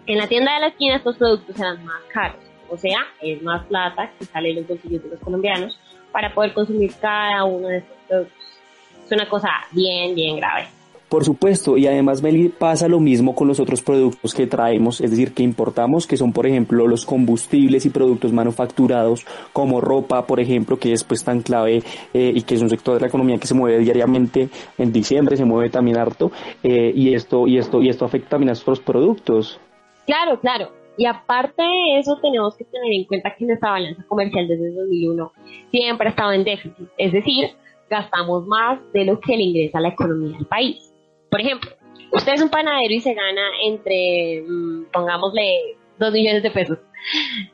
en 0.08 0.18
la 0.18 0.28
tienda 0.28 0.56
de 0.56 0.62
la 0.62 0.68
esquina 0.68 0.98
estos 0.98 1.18
productos 1.18 1.58
eran 1.58 1.84
más 1.86 2.02
caros, 2.12 2.40
o 2.70 2.78
sea, 2.78 3.00
es 3.22 3.42
más 3.42 3.66
plata 3.66 4.12
que 4.20 4.26
sale 4.26 4.50
en 4.50 4.58
los 4.58 4.68
bolsillos 4.68 5.04
de 5.04 5.10
los 5.10 5.20
colombianos 5.20 5.80
para 6.12 6.34
poder 6.34 6.54
consumir 6.54 6.94
cada 7.00 7.44
uno 7.44 7.68
de 7.68 7.78
estos 7.78 7.95
es 8.10 9.12
una 9.12 9.30
cosa 9.30 9.50
bien, 9.72 10.16
bien 10.16 10.38
grave. 10.38 10.68
Por 11.10 11.24
supuesto, 11.24 11.78
y 11.78 11.86
además 11.86 12.24
Meli 12.24 12.50
pasa 12.50 12.88
lo 12.88 13.00
mismo 13.00 13.36
con 13.36 13.48
los 13.48 13.60
otros 13.60 13.84
productos 13.84 14.34
que 14.34 14.48
traemos, 14.48 15.00
es 15.02 15.12
decir, 15.12 15.36
que 15.36 15.44
importamos, 15.44 16.08
que 16.08 16.18
son 16.18 16.34
por 16.34 16.48
ejemplo 16.48 16.88
los 16.88 17.06
combustibles 17.06 17.86
y 17.86 17.92
productos 17.92 18.34
manufacturados 18.34 19.24
como 19.54 19.82
ropa, 19.82 20.26
por 20.26 20.40
ejemplo, 20.40 20.78
que 20.78 20.94
es 20.94 21.04
pues 21.04 21.24
tan 21.24 21.42
clave 21.42 21.84
eh, 22.14 22.32
y 22.34 22.42
que 22.42 22.56
es 22.56 22.62
un 22.62 22.72
sector 22.72 22.96
de 22.96 23.02
la 23.02 23.08
economía 23.08 23.38
que 23.38 23.46
se 23.46 23.54
mueve 23.54 23.80
diariamente. 23.80 24.50
En 24.80 24.92
diciembre 24.92 25.38
se 25.38 25.46
mueve 25.46 25.70
también 25.70 25.98
harto 25.98 26.32
eh, 26.64 26.92
y 26.96 27.14
esto 27.14 27.48
y 27.48 27.60
esto 27.60 27.84
y 27.84 27.90
esto 27.90 28.06
afecta 28.06 28.32
también 28.32 28.50
a 28.50 28.54
nuestros 28.54 28.80
productos. 28.80 29.60
Claro, 30.08 30.40
claro. 30.40 30.72
Y 30.98 31.06
aparte 31.06 31.62
de 31.62 32.00
eso, 32.00 32.18
tenemos 32.22 32.56
que 32.56 32.64
tener 32.66 32.92
en 32.92 33.06
cuenta 33.06 33.36
que 33.38 33.46
nuestra 33.46 33.72
balanza 33.72 34.04
comercial 34.08 34.48
desde 34.48 34.72
2001 34.72 35.32
siempre 35.70 36.08
ha 36.08 36.10
estado 36.10 36.32
en 36.32 36.44
déficit. 36.44 36.88
Es 36.98 37.12
decir, 37.12 37.50
gastamos 37.90 38.46
más 38.48 38.80
de 38.94 39.06
lo 39.06 39.20
que 39.20 39.38
le 39.38 39.44
ingresa 39.44 39.78
a 39.78 39.82
la 39.82 39.90
economía 39.90 40.38
del 40.38 40.46
país. 40.46 40.94
Por 41.30 41.42
ejemplo, 41.42 41.72
usted 42.12 42.34
es 42.34 42.42
un 42.42 42.50
panadero 42.50 42.94
y 42.94 43.02
se 43.02 43.14
gana 43.14 43.42
entre, 43.64 44.44
mm, 44.48 44.86
pongámosle, 44.92 45.78
2 46.00 46.14
millones 46.14 46.44
de 46.44 46.52
pesos, 46.52 46.80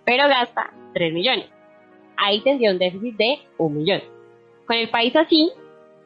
pero 0.06 0.28
gasta 0.28 0.74
3 0.94 1.14
millones. 1.14 1.48
Ahí 2.18 2.42
tendría 2.42 2.72
un 2.72 2.80
déficit 2.80 3.16
de 3.18 3.40
1 3.58 3.76
millón. 3.76 4.02
Con 4.66 4.78
el 4.78 4.90
país 4.90 5.16
así, 5.16 5.52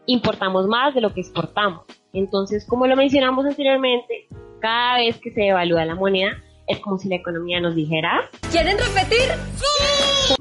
importamos 0.06 0.68
más 0.68 0.94
de 0.94 1.02
lo 1.02 1.14
que 1.14 1.22
exportamos. 1.22 1.86
Entonces, 2.14 2.66
como 2.66 2.88
lo 2.88 2.96
mencionamos 2.96 3.46
anteriormente, 3.46 4.28
cada 4.60 4.98
vez 4.98 5.20
que 5.20 5.32
se 5.32 5.42
devalúa 5.42 5.86
la 5.86 5.96
moneda, 5.96 6.42
es 6.68 6.80
como 6.80 6.98
si 6.98 7.10
la 7.10 7.16
economía 7.16 7.60
nos 7.60 7.76
dijera... 7.76 8.30
¿Quieren 8.52 8.78
repetir? 8.78 9.32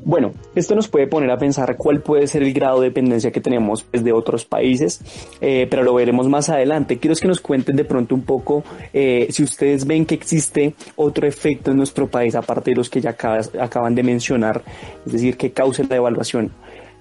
Bueno, 0.04 0.32
esto 0.54 0.74
nos 0.74 0.88
puede 0.88 1.06
poner 1.06 1.30
a 1.30 1.36
pensar 1.36 1.76
cuál 1.76 2.00
puede 2.00 2.26
ser 2.26 2.42
el 2.42 2.52
grado 2.52 2.80
de 2.80 2.88
dependencia 2.88 3.30
que 3.30 3.40
tenemos 3.40 3.82
pues, 3.82 4.02
de 4.02 4.12
otros 4.12 4.44
países, 4.44 5.00
eh, 5.40 5.66
pero 5.68 5.82
lo 5.82 5.94
veremos 5.94 6.28
más 6.28 6.48
adelante. 6.48 6.98
Quiero 6.98 7.14
que 7.16 7.28
nos 7.28 7.40
cuenten 7.40 7.76
de 7.76 7.84
pronto 7.84 8.14
un 8.14 8.22
poco 8.22 8.64
eh, 8.92 9.26
si 9.30 9.42
ustedes 9.42 9.86
ven 9.86 10.06
que 10.06 10.14
existe 10.14 10.74
otro 10.96 11.26
efecto 11.26 11.70
en 11.70 11.76
nuestro 11.76 12.08
país, 12.08 12.34
aparte 12.34 12.70
de 12.70 12.76
los 12.76 12.88
que 12.88 13.00
ya 13.00 13.10
acaban 13.10 13.94
de 13.94 14.02
mencionar, 14.02 14.62
es 15.06 15.12
decir, 15.12 15.36
que 15.36 15.52
cause 15.52 15.82
la 15.82 15.88
devaluación. 15.90 16.52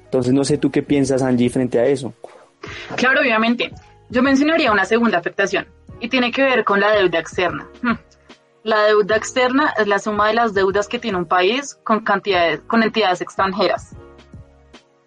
Entonces, 0.05 0.33
no 0.33 0.43
sé 0.43 0.57
tú 0.57 0.69
qué 0.69 0.83
piensas, 0.83 1.23
Angie, 1.23 1.49
frente 1.49 1.79
a 1.79 1.85
eso. 1.85 2.13
Claro, 2.95 3.21
obviamente. 3.21 3.71
Yo 4.09 4.21
mencionaría 4.21 4.71
una 4.71 4.85
segunda 4.85 5.17
afectación 5.17 5.65
y 5.99 6.09
tiene 6.09 6.31
que 6.31 6.43
ver 6.43 6.63
con 6.63 6.79
la 6.79 6.91
deuda 6.91 7.19
externa. 7.19 7.67
La 8.63 8.83
deuda 8.83 9.17
externa 9.17 9.73
es 9.77 9.87
la 9.87 9.99
suma 9.99 10.29
de 10.29 10.35
las 10.35 10.53
deudas 10.53 10.87
que 10.87 10.97
tiene 10.97 11.17
un 11.17 11.25
país 11.25 11.77
con 11.83 12.01
entidades 12.81 13.19
extranjeras. 13.19 13.93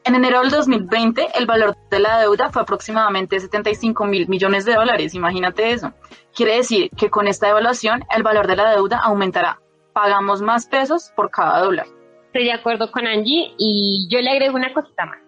En 0.04 0.14
enero 0.14 0.40
del 0.40 0.50
2020, 0.50 1.28
el 1.38 1.46
valor 1.46 1.75
de 1.90 1.98
la 1.98 2.20
deuda 2.20 2.50
fue 2.50 2.60
aproximadamente 2.60 3.40
75 3.40 4.04
mil 4.04 4.28
millones 4.28 4.66
de 4.66 4.75
dólares. 4.75 5.14
Imagínate 5.14 5.70
eso. 5.70 5.94
Quiere 6.34 6.56
decir 6.56 6.90
que 6.90 7.08
con 7.08 7.28
esta 7.28 7.48
evaluación, 7.48 8.04
el 8.14 8.22
valor 8.22 8.46
de 8.46 8.56
la 8.56 8.72
deuda 8.72 8.98
aumentará. 8.98 9.58
Pagamos 9.94 10.42
más 10.42 10.66
pesos 10.66 11.10
por 11.16 11.30
cada 11.30 11.60
dólar. 11.60 11.86
Estoy 12.26 12.44
de 12.44 12.52
acuerdo 12.52 12.92
con 12.92 13.06
Angie 13.06 13.54
y 13.56 14.06
yo 14.10 14.20
le 14.20 14.32
agrego 14.32 14.54
una 14.54 14.75
cosita 14.75 15.06
más. 15.06 15.20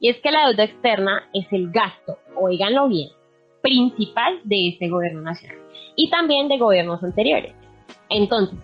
Y 0.00 0.10
es 0.10 0.20
que 0.20 0.32
la 0.32 0.48
deuda 0.48 0.64
externa 0.64 1.28
es 1.32 1.46
el 1.52 1.70
gasto, 1.70 2.18
oíganlo 2.34 2.88
bien, 2.88 3.10
principal 3.62 4.40
de 4.42 4.70
este 4.70 4.88
gobierno 4.88 5.22
nacional 5.22 5.61
y 5.96 6.10
también 6.10 6.48
de 6.48 6.58
gobiernos 6.58 7.02
anteriores. 7.02 7.54
Entonces, 8.08 8.58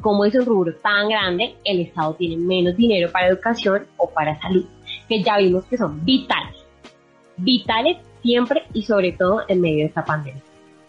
como 0.00 0.24
es 0.24 0.34
un 0.34 0.44
rubro 0.44 0.74
tan 0.76 1.08
grande, 1.08 1.54
el 1.64 1.80
Estado 1.80 2.14
tiene 2.14 2.36
menos 2.36 2.76
dinero 2.76 3.10
para 3.10 3.28
educación 3.28 3.86
o 3.96 4.10
para 4.10 4.40
salud, 4.40 4.66
que 5.08 5.22
ya 5.22 5.38
vimos 5.38 5.64
que 5.66 5.78
son 5.78 6.04
vitales. 6.04 6.56
Vitales 7.36 7.98
siempre 8.22 8.64
y 8.72 8.82
sobre 8.82 9.12
todo 9.12 9.42
en 9.48 9.60
medio 9.60 9.78
de 9.78 9.84
esta 9.86 10.04
pandemia. 10.04 10.42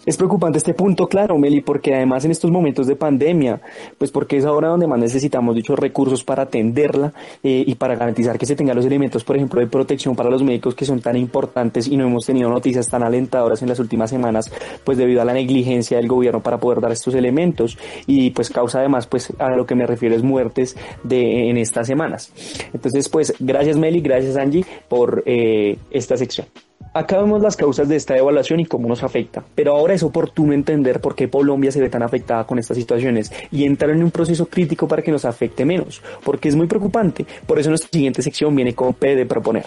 Es 0.06 0.18
preocupante 0.18 0.58
este 0.58 0.74
punto, 0.74 1.08
claro, 1.08 1.38
Meli, 1.38 1.62
porque 1.62 1.96
además 1.96 2.26
en 2.26 2.32
estos 2.32 2.52
momentos 2.52 2.88
de 2.88 2.98
pandemia, 2.98 3.62
pues 3.98 4.12
porque 4.12 4.36
es 4.36 4.44
ahora 4.44 4.68
donde 4.68 4.86
más 4.86 5.00
necesitamos 5.00 5.56
dichos 5.56 5.80
recursos 5.80 6.26
para 6.26 6.44
atenderla 6.44 7.14
eh, 7.42 7.64
y 7.66 7.76
para 7.76 7.96
garantizar 7.96 8.38
que 8.38 8.46
se 8.46 8.58
tengan 8.58 8.76
los 8.76 8.86
elementos, 8.86 9.24
por 9.24 9.38
ejemplo, 9.38 9.62
de 9.62 9.68
protección 9.68 10.14
para 10.14 10.30
los 10.30 10.44
médicos 10.44 10.76
que 10.76 10.84
son 10.84 11.00
tan 11.00 11.16
importantes 11.16 11.88
y 11.88 11.96
no 11.96 12.06
hemos 12.06 12.26
tenido 12.26 12.50
noticias 12.50 12.90
tan 12.90 13.02
alentadoras 13.02 13.62
en 13.62 13.70
las 13.70 13.80
últimas 13.80 14.10
semanas, 14.10 14.52
pues 14.84 14.98
debido 14.98 15.22
a 15.22 15.26
la 15.26 15.34
negligencia 15.34 15.96
del 15.96 16.10
gobierno 16.10 16.44
para 16.44 16.58
poder 16.58 16.82
dar 16.82 16.92
estos 16.92 17.16
elementos 17.16 17.78
y 18.06 18.32
pues 18.32 18.50
causa 18.50 18.80
además, 18.80 19.08
pues 19.08 19.32
a 19.40 19.56
lo 19.56 19.66
que 19.66 19.76
me 19.76 19.88
refiero 19.88 20.16
es 20.16 20.24
muertes 20.24 20.76
de 21.04 21.50
en 21.50 21.56
estas 21.56 21.88
semanas. 21.88 22.34
Entonces, 22.74 23.08
pues 23.08 23.34
gracias 23.40 23.78
Meli, 23.78 24.02
gracias 24.02 24.36
Angie 24.36 24.66
por 24.90 25.24
eh, 25.26 25.78
esta 25.92 26.18
sección. 26.18 26.48
Acá 26.96 27.18
vemos 27.18 27.42
las 27.42 27.58
causas 27.58 27.90
de 27.90 27.96
esta 27.96 28.14
devaluación 28.14 28.60
y 28.60 28.66
cómo 28.66 28.88
nos 28.88 29.02
afecta, 29.02 29.44
pero 29.56 29.76
ahora 29.76 29.96
es 29.96 30.04
oportuno 30.04 30.54
entender 30.54 31.02
por 31.02 31.16
qué 31.16 31.28
Colombia 31.28 31.72
se 31.72 31.82
ve 31.82 31.90
tan 31.90 32.04
afectada 32.04 32.46
con 32.46 32.60
estas 32.60 32.78
situaciones 32.78 33.32
y 33.52 33.66
entrar 33.66 33.90
en 33.90 34.04
un 34.04 34.12
proceso 34.12 34.46
crítico 34.46 34.88
para 34.88 35.02
que 35.02 35.12
nos 35.12 35.26
afecte 35.26 35.66
menos, 35.66 36.04
porque 36.24 36.50
es 36.50 36.56
muy 36.56 36.68
preocupante. 36.68 37.26
Por 37.48 37.58
eso 37.58 37.70
nuestra 37.70 37.90
siguiente 37.90 38.22
sección 38.22 38.56
viene 38.56 38.76
con 38.76 38.94
P 38.94 39.16
de 39.16 39.26
proponer. 39.26 39.66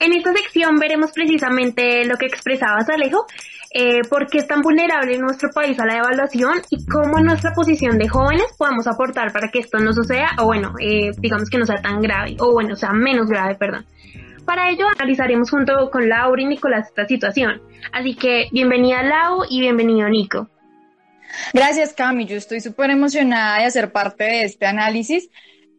En 0.00 0.12
esta 0.14 0.32
sección 0.32 0.76
veremos 0.80 1.12
precisamente 1.12 2.04
lo 2.06 2.16
que 2.16 2.26
expresabas, 2.26 2.88
Alejo, 2.88 3.24
eh, 3.70 4.00
por 4.08 4.28
qué 4.28 4.38
es 4.38 4.46
tan 4.46 4.62
vulnerable 4.62 5.18
nuestro 5.18 5.50
país 5.50 5.78
a 5.78 5.84
la 5.84 5.94
devaluación 5.94 6.62
y 6.70 6.86
cómo 6.86 7.18
en 7.18 7.26
nuestra 7.26 7.52
posición 7.52 7.98
de 7.98 8.08
jóvenes 8.08 8.46
podemos 8.56 8.86
aportar 8.86 9.32
para 9.32 9.50
que 9.50 9.58
esto 9.58 9.78
no 9.78 9.92
suceda, 9.92 10.30
o 10.38 10.46
bueno, 10.46 10.74
eh, 10.80 11.10
digamos 11.18 11.50
que 11.50 11.58
no 11.58 11.66
sea 11.66 11.82
tan 11.82 12.00
grave, 12.00 12.36
o 12.40 12.52
bueno, 12.52 12.76
sea 12.76 12.92
menos 12.92 13.28
grave, 13.28 13.56
perdón. 13.56 13.84
Para 14.46 14.70
ello 14.70 14.86
analizaremos 14.96 15.50
junto 15.50 15.90
con 15.90 16.08
Laura 16.08 16.40
y 16.40 16.46
Nicolás 16.46 16.88
esta 16.88 17.06
situación. 17.06 17.60
Así 17.92 18.14
que 18.14 18.48
bienvenida 18.50 19.02
Lau 19.02 19.44
y 19.48 19.60
bienvenido 19.60 20.08
Nico. 20.08 20.48
Gracias 21.52 21.92
Cami, 21.92 22.24
yo 22.24 22.36
estoy 22.36 22.60
súper 22.62 22.90
emocionada 22.90 23.58
de 23.58 23.66
hacer 23.66 23.92
parte 23.92 24.24
de 24.24 24.42
este 24.44 24.64
análisis 24.64 25.28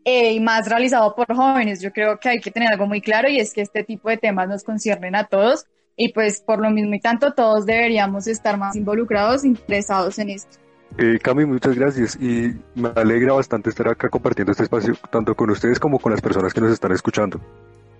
eh, 0.06 0.34
y 0.34 0.40
más 0.40 0.70
realizado 0.70 1.16
por 1.16 1.36
jóvenes. 1.36 1.82
Yo 1.82 1.92
creo 1.92 2.20
que 2.20 2.30
hay 2.30 2.40
que 2.40 2.52
tener 2.52 2.72
algo 2.72 2.86
muy 2.86 3.02
claro 3.02 3.28
y 3.28 3.40
es 3.40 3.52
que 3.52 3.62
este 3.62 3.84
tipo 3.84 4.10
de 4.10 4.18
temas 4.18 4.48
nos 4.48 4.64
conciernen 4.64 5.16
a 5.16 5.24
todos 5.24 5.66
y 6.00 6.14
pues 6.14 6.40
por 6.40 6.62
lo 6.62 6.72
mismo 6.72 6.96
y 6.96 7.00
tanto 7.02 7.34
todos 7.34 7.66
deberíamos 7.66 8.26
estar 8.26 8.58
más 8.58 8.76
involucrados, 8.78 9.44
interesados 9.44 10.18
en 10.18 10.30
esto. 10.30 10.58
Eh, 10.98 11.20
Cami, 11.22 11.46
muchas 11.46 11.76
gracias 11.76 12.18
y 12.20 12.54
me 12.74 12.90
alegra 12.96 13.34
bastante 13.34 13.70
estar 13.70 13.90
acá 13.90 14.08
compartiendo 14.10 14.54
este 14.54 14.64
espacio 14.64 14.96
tanto 15.12 15.36
con 15.36 15.50
ustedes 15.50 15.78
como 15.78 16.00
con 16.00 16.14
las 16.14 16.22
personas 16.22 16.54
que 16.54 16.62
nos 16.62 16.72
están 16.72 16.94
escuchando. 16.94 17.42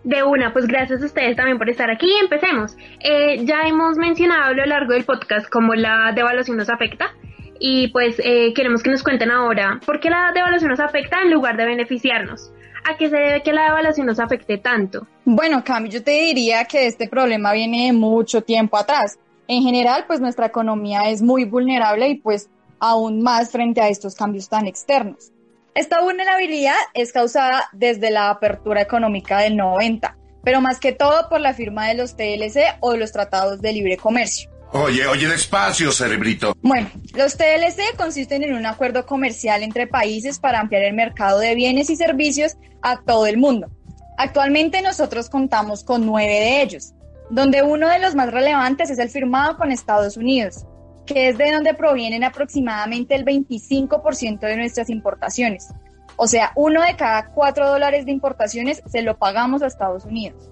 De 0.06 0.24
una, 0.24 0.54
pues 0.54 0.66
gracias 0.66 1.02
a 1.02 1.06
ustedes 1.06 1.36
también 1.36 1.58
por 1.58 1.70
estar 1.70 1.92
aquí. 1.92 2.10
Empecemos. 2.22 2.78
Eh, 3.02 3.44
ya 3.44 3.64
hemos 3.68 3.98
mencionado 3.98 4.44
a 4.46 4.54
lo 4.54 4.66
largo 4.66 4.94
del 4.94 5.04
podcast 5.04 5.50
cómo 5.50 5.76
la 5.76 6.14
devaluación 6.16 6.56
nos 6.56 6.70
afecta 6.70 7.12
y 7.60 7.90
pues 7.90 8.16
eh, 8.24 8.54
queremos 8.54 8.82
que 8.82 8.92
nos 8.92 9.04
cuenten 9.04 9.30
ahora 9.30 9.82
por 9.86 10.00
qué 10.00 10.10
la 10.10 10.32
devaluación 10.34 10.72
nos 10.72 10.80
afecta 10.80 11.22
en 11.22 11.32
lugar 11.32 11.58
de 11.58 11.66
beneficiarnos. 11.66 12.54
¿A 12.86 12.98
qué 12.98 13.10
se 13.10 13.16
debe 13.16 13.44
que 13.44 13.54
la 13.54 13.66
devaluación 13.66 14.08
nos 14.08 14.20
afecte 14.20 14.58
tanto? 14.58 15.08
Bueno, 15.26 15.64
Cami, 15.64 15.90
yo 15.90 16.04
te 16.04 16.12
diría 16.12 16.66
que 16.66 16.88
este 16.88 17.08
problema 17.08 17.54
viene 17.54 17.88
de 17.88 17.94
mucho 17.94 18.42
tiempo 18.42 18.78
atrás. 18.78 19.18
En 19.48 19.64
general, 19.64 20.06
pues 20.08 20.20
nuestra 20.20 20.46
economía 20.46 21.10
es 21.10 21.22
muy 21.22 21.46
vulnerable 21.46 22.08
y 22.08 22.16
pues 22.16 22.50
aún 22.80 23.22
más 23.22 23.52
frente 23.52 23.82
a 23.82 23.90
estos 23.90 24.16
cambios 24.16 24.48
tan 24.48 24.68
externos. 24.68 25.32
Esta 25.76 26.02
vulnerabilidad 26.02 26.76
es 26.94 27.14
causada 27.14 27.70
desde 27.72 28.12
la 28.12 28.30
apertura 28.30 28.82
económica 28.82 29.40
del 29.40 29.56
90, 29.56 30.18
pero 30.44 30.62
más 30.62 30.80
que 30.80 30.92
todo 30.92 31.30
por 31.30 31.42
la 31.42 31.54
firma 31.54 31.88
de 31.88 31.96
los 31.96 32.16
TLC 32.16 32.78
o 32.80 32.92
de 32.92 32.98
los 32.98 33.12
tratados 33.12 33.62
de 33.62 33.74
libre 33.74 33.98
comercio. 33.98 34.50
Oye, 34.72 35.08
oye, 35.08 35.28
despacio, 35.28 35.92
cerebrito. 35.92 36.56
Bueno, 36.62 36.90
los 37.16 37.36
TLC 37.36 37.98
consisten 37.98 38.44
en 38.44 38.54
un 38.54 38.68
acuerdo 38.68 39.06
comercial 39.06 39.64
entre 39.64 39.88
países 39.88 40.38
para 40.38 40.60
ampliar 40.60 40.84
el 40.84 40.94
mercado 40.94 41.40
de 41.40 41.56
bienes 41.56 41.90
y 41.90 41.96
servicios 41.96 42.56
a 42.84 43.02
todo 43.02 43.26
el 43.26 43.38
mundo. 43.38 43.72
Actualmente 44.18 44.82
nosotros 44.84 45.30
contamos 45.30 45.84
con 45.84 46.06
nueve 46.06 46.34
de 46.34 46.62
ellos, 46.62 46.94
donde 47.32 47.64
uno 47.64 47.88
de 47.88 48.00
los 48.00 48.14
más 48.14 48.32
relevantes 48.32 48.92
es 48.92 49.00
el 49.00 49.10
firmado 49.10 49.58
con 49.58 49.72
Estados 49.72 50.18
Unidos, 50.18 50.66
que 51.08 51.30
es 51.30 51.38
de 51.40 51.52
donde 51.52 51.74
provienen 51.74 52.24
aproximadamente 52.24 53.16
el 53.16 53.26
25% 53.26 54.40
de 54.40 54.58
nuestras 54.58 54.92
importaciones. 54.92 55.70
O 56.16 56.28
sea, 56.28 56.52
uno 56.56 56.84
de 56.84 56.96
cada 56.96 57.30
cuatro 57.30 57.68
dólares 57.68 58.06
de 58.06 58.12
importaciones 58.12 58.84
se 58.86 59.02
lo 59.02 59.18
pagamos 59.18 59.64
a 59.64 59.68
Estados 59.68 60.06
Unidos. 60.06 60.52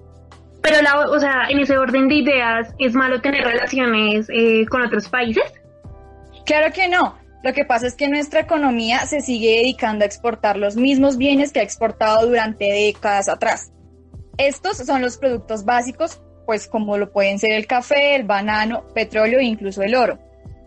Pero, 0.62 0.82
la, 0.82 1.08
o 1.08 1.18
sea, 1.20 1.46
en 1.48 1.60
ese 1.60 1.78
orden 1.78 2.08
de 2.08 2.16
ideas, 2.16 2.74
¿es 2.78 2.94
malo 2.94 3.20
tener 3.20 3.44
relaciones 3.44 4.28
eh, 4.30 4.66
con 4.68 4.82
otros 4.82 5.08
países? 5.08 5.44
Claro 6.44 6.72
que 6.72 6.88
no. 6.88 7.16
Lo 7.44 7.52
que 7.52 7.64
pasa 7.64 7.86
es 7.86 7.94
que 7.94 8.08
nuestra 8.08 8.40
economía 8.40 9.06
se 9.06 9.20
sigue 9.20 9.58
dedicando 9.58 10.04
a 10.04 10.06
exportar 10.06 10.56
los 10.56 10.76
mismos 10.76 11.16
bienes 11.16 11.52
que 11.52 11.60
ha 11.60 11.62
exportado 11.62 12.26
durante 12.26 12.64
décadas 12.64 13.28
atrás. 13.28 13.70
Estos 14.36 14.78
son 14.78 15.02
los 15.02 15.16
productos 15.18 15.64
básicos, 15.64 16.20
pues 16.46 16.66
como 16.66 16.98
lo 16.98 17.12
pueden 17.12 17.38
ser 17.38 17.52
el 17.52 17.66
café, 17.66 18.16
el 18.16 18.24
banano, 18.24 18.86
petróleo 18.94 19.38
e 19.38 19.44
incluso 19.44 19.82
el 19.82 19.94
oro 19.94 20.18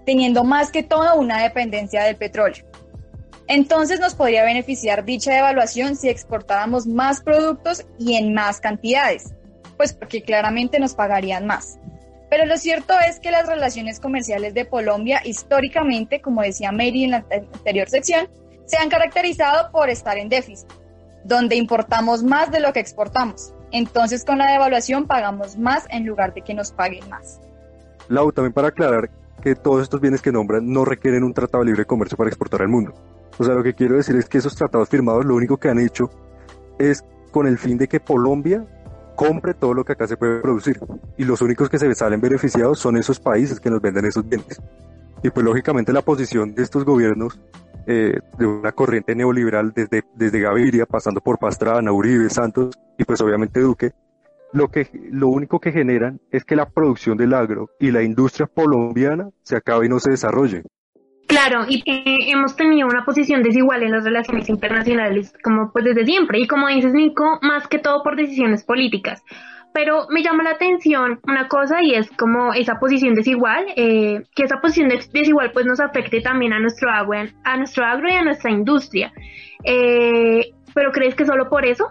teniendo 0.06 0.44
más 0.44 0.72
que 0.72 0.84
todo 0.84 1.16
una 1.16 1.42
dependencia 1.42 2.04
del 2.04 2.16
petróleo. 2.16 2.66
Entonces 3.48 4.00
nos 4.00 4.16
podría 4.16 4.44
beneficiar 4.44 5.04
dicha 5.04 5.34
devaluación 5.34 5.96
si 5.96 6.10
exportáramos 6.10 6.88
más 6.88 7.22
productos 7.22 7.86
y 8.00 8.16
en 8.16 8.34
más 8.34 8.62
cantidades, 8.62 9.34
pues 9.82 9.94
porque 9.94 10.22
claramente 10.22 10.80
nos 10.80 10.94
pagarían 10.94 11.48
más. 11.48 11.80
Pero 12.30 12.46
lo 12.46 12.56
cierto 12.60 12.94
es 13.10 13.20
que 13.20 13.32
las 13.32 13.48
relaciones 13.48 14.00
comerciales 14.00 14.54
de 14.54 14.68
Colombia 14.68 15.22
históricamente, 15.26 16.22
como 16.22 16.44
decía 16.44 16.72
Mary 16.72 17.06
en 17.06 17.10
la 17.10 17.26
anterior 17.32 17.90
sección, 17.90 18.28
se 18.66 18.78
han 18.78 18.90
caracterizado 18.90 19.72
por 19.72 19.90
estar 19.90 20.20
en 20.20 20.30
déficit, 20.30 20.70
donde 21.24 21.56
importamos 21.56 22.22
más 22.22 22.52
de 22.52 22.60
lo 22.60 22.74
que 22.74 22.80
exportamos. 22.80 23.56
Entonces 23.72 24.24
con 24.24 24.38
la 24.38 24.52
devaluación 24.52 25.08
pagamos 25.08 25.58
más 25.58 25.88
en 25.90 26.06
lugar 26.06 26.36
de 26.36 26.44
que 26.44 26.54
nos 26.54 26.72
paguen 26.72 27.10
más. 27.10 27.40
Lau, 28.08 28.32
también 28.32 28.54
para 28.54 28.68
aclarar, 28.68 29.10
que 29.42 29.56
todos 29.56 29.82
estos 29.82 30.00
bienes 30.00 30.22
que 30.22 30.32
nombran 30.32 30.72
no 30.72 30.86
requieren 30.86 31.24
un 31.24 31.34
tratado 31.34 31.64
de 31.64 31.72
libre 31.72 31.86
comercio 31.86 32.16
para 32.16 32.30
exportar 32.30 32.62
al 32.62 32.68
mundo. 32.68 32.94
O 33.40 33.44
sea, 33.44 33.56
lo 33.56 33.64
que 33.64 33.74
quiero 33.74 33.96
decir 33.96 34.16
es 34.16 34.30
que 34.30 34.38
esos 34.38 34.56
tratados 34.56 34.90
firmados 34.90 35.26
lo 35.26 35.34
único 35.34 35.58
que 35.58 35.70
han 35.70 35.80
hecho 35.80 36.12
es 36.78 37.04
con 37.32 37.48
el 37.48 37.58
fin 37.58 37.80
de 37.80 37.88
que 37.88 38.00
Colombia 38.00 38.64
compre 39.22 39.54
todo 39.54 39.76
lo 39.76 39.86
que 39.86 39.94
acá 39.94 40.08
se 40.08 40.18
puede 40.18 40.42
producir. 40.42 40.80
Y 41.16 41.26
los 41.26 41.42
únicos 41.42 41.70
que 41.70 41.78
se 41.78 41.94
salen 41.94 42.20
beneficiados 42.20 42.80
son 42.80 42.98
esos 42.98 43.20
países 43.20 43.60
que 43.60 43.70
nos 43.70 43.80
venden 43.80 44.06
esos 44.06 44.28
bienes. 44.28 44.60
Y 45.22 45.30
pues 45.30 45.46
lógicamente 45.46 45.94
la 45.94 46.02
posición 46.02 46.56
de 46.56 46.64
estos 46.64 46.84
gobiernos, 46.84 47.40
eh, 47.86 48.18
de 48.40 48.46
una 48.48 48.72
corriente 48.72 49.14
neoliberal 49.14 49.74
desde, 49.76 50.04
desde 50.16 50.40
Gaviria, 50.40 50.88
pasando 50.88 51.22
por 51.22 51.38
Pastrana, 51.38 51.92
Uribe, 51.92 52.32
Santos 52.32 52.74
y 52.98 53.04
pues 53.04 53.22
obviamente 53.22 53.60
Duque, 53.60 53.92
lo, 54.54 54.70
que, 54.70 54.90
lo 55.12 55.28
único 55.28 55.60
que 55.60 55.72
generan 55.72 56.20
es 56.32 56.44
que 56.44 56.56
la 56.56 56.68
producción 56.68 57.16
del 57.16 57.36
agro 57.36 57.70
y 57.80 57.92
la 57.92 58.02
industria 58.02 58.48
colombiana 58.48 59.30
se 59.44 59.56
acabe 59.56 59.86
y 59.86 59.90
no 59.90 60.00
se 60.00 60.10
desarrolle. 60.10 60.64
Claro, 61.32 61.64
y 61.66 61.82
eh, 61.90 62.30
hemos 62.30 62.58
tenido 62.58 62.90
una 62.90 63.06
posición 63.06 63.42
desigual 63.42 63.84
en 63.84 63.92
las 63.92 64.04
relaciones 64.04 64.50
internacionales, 64.50 65.34
como 65.42 65.72
pues 65.72 65.86
desde 65.86 66.04
siempre, 66.04 66.40
y 66.42 66.46
como 66.46 66.68
dices 66.68 66.94
Nico, 66.94 67.40
más 67.42 67.70
que 67.70 67.80
todo 67.80 68.04
por 68.04 68.18
decisiones 68.18 68.66
políticas. 68.66 69.24
Pero 69.74 70.08
me 70.10 70.24
llama 70.24 70.44
la 70.44 70.50
atención 70.50 71.22
una 71.26 71.48
cosa 71.48 71.82
y 71.82 71.94
es 71.94 72.12
como 72.12 72.54
esa 72.54 72.80
posición 72.80 73.16
desigual, 73.16 73.64
eh, 73.78 74.24
que 74.36 74.44
esa 74.44 74.60
posición 74.60 74.90
desigual 74.90 75.52
pues 75.54 75.66
nos 75.66 75.80
afecte 75.80 76.20
también 76.20 76.52
a 76.52 76.60
nuestro 76.60 76.92
agro, 76.92 77.14
a 77.46 77.56
nuestro 77.56 77.86
agro 77.86 78.10
y 78.10 78.14
a 78.14 78.24
nuestra 78.24 78.52
industria. 78.52 79.14
Eh, 79.64 80.52
pero 80.74 80.92
¿crees 80.92 81.16
que 81.16 81.26
solo 81.26 81.48
por 81.48 81.66
eso? 81.66 81.88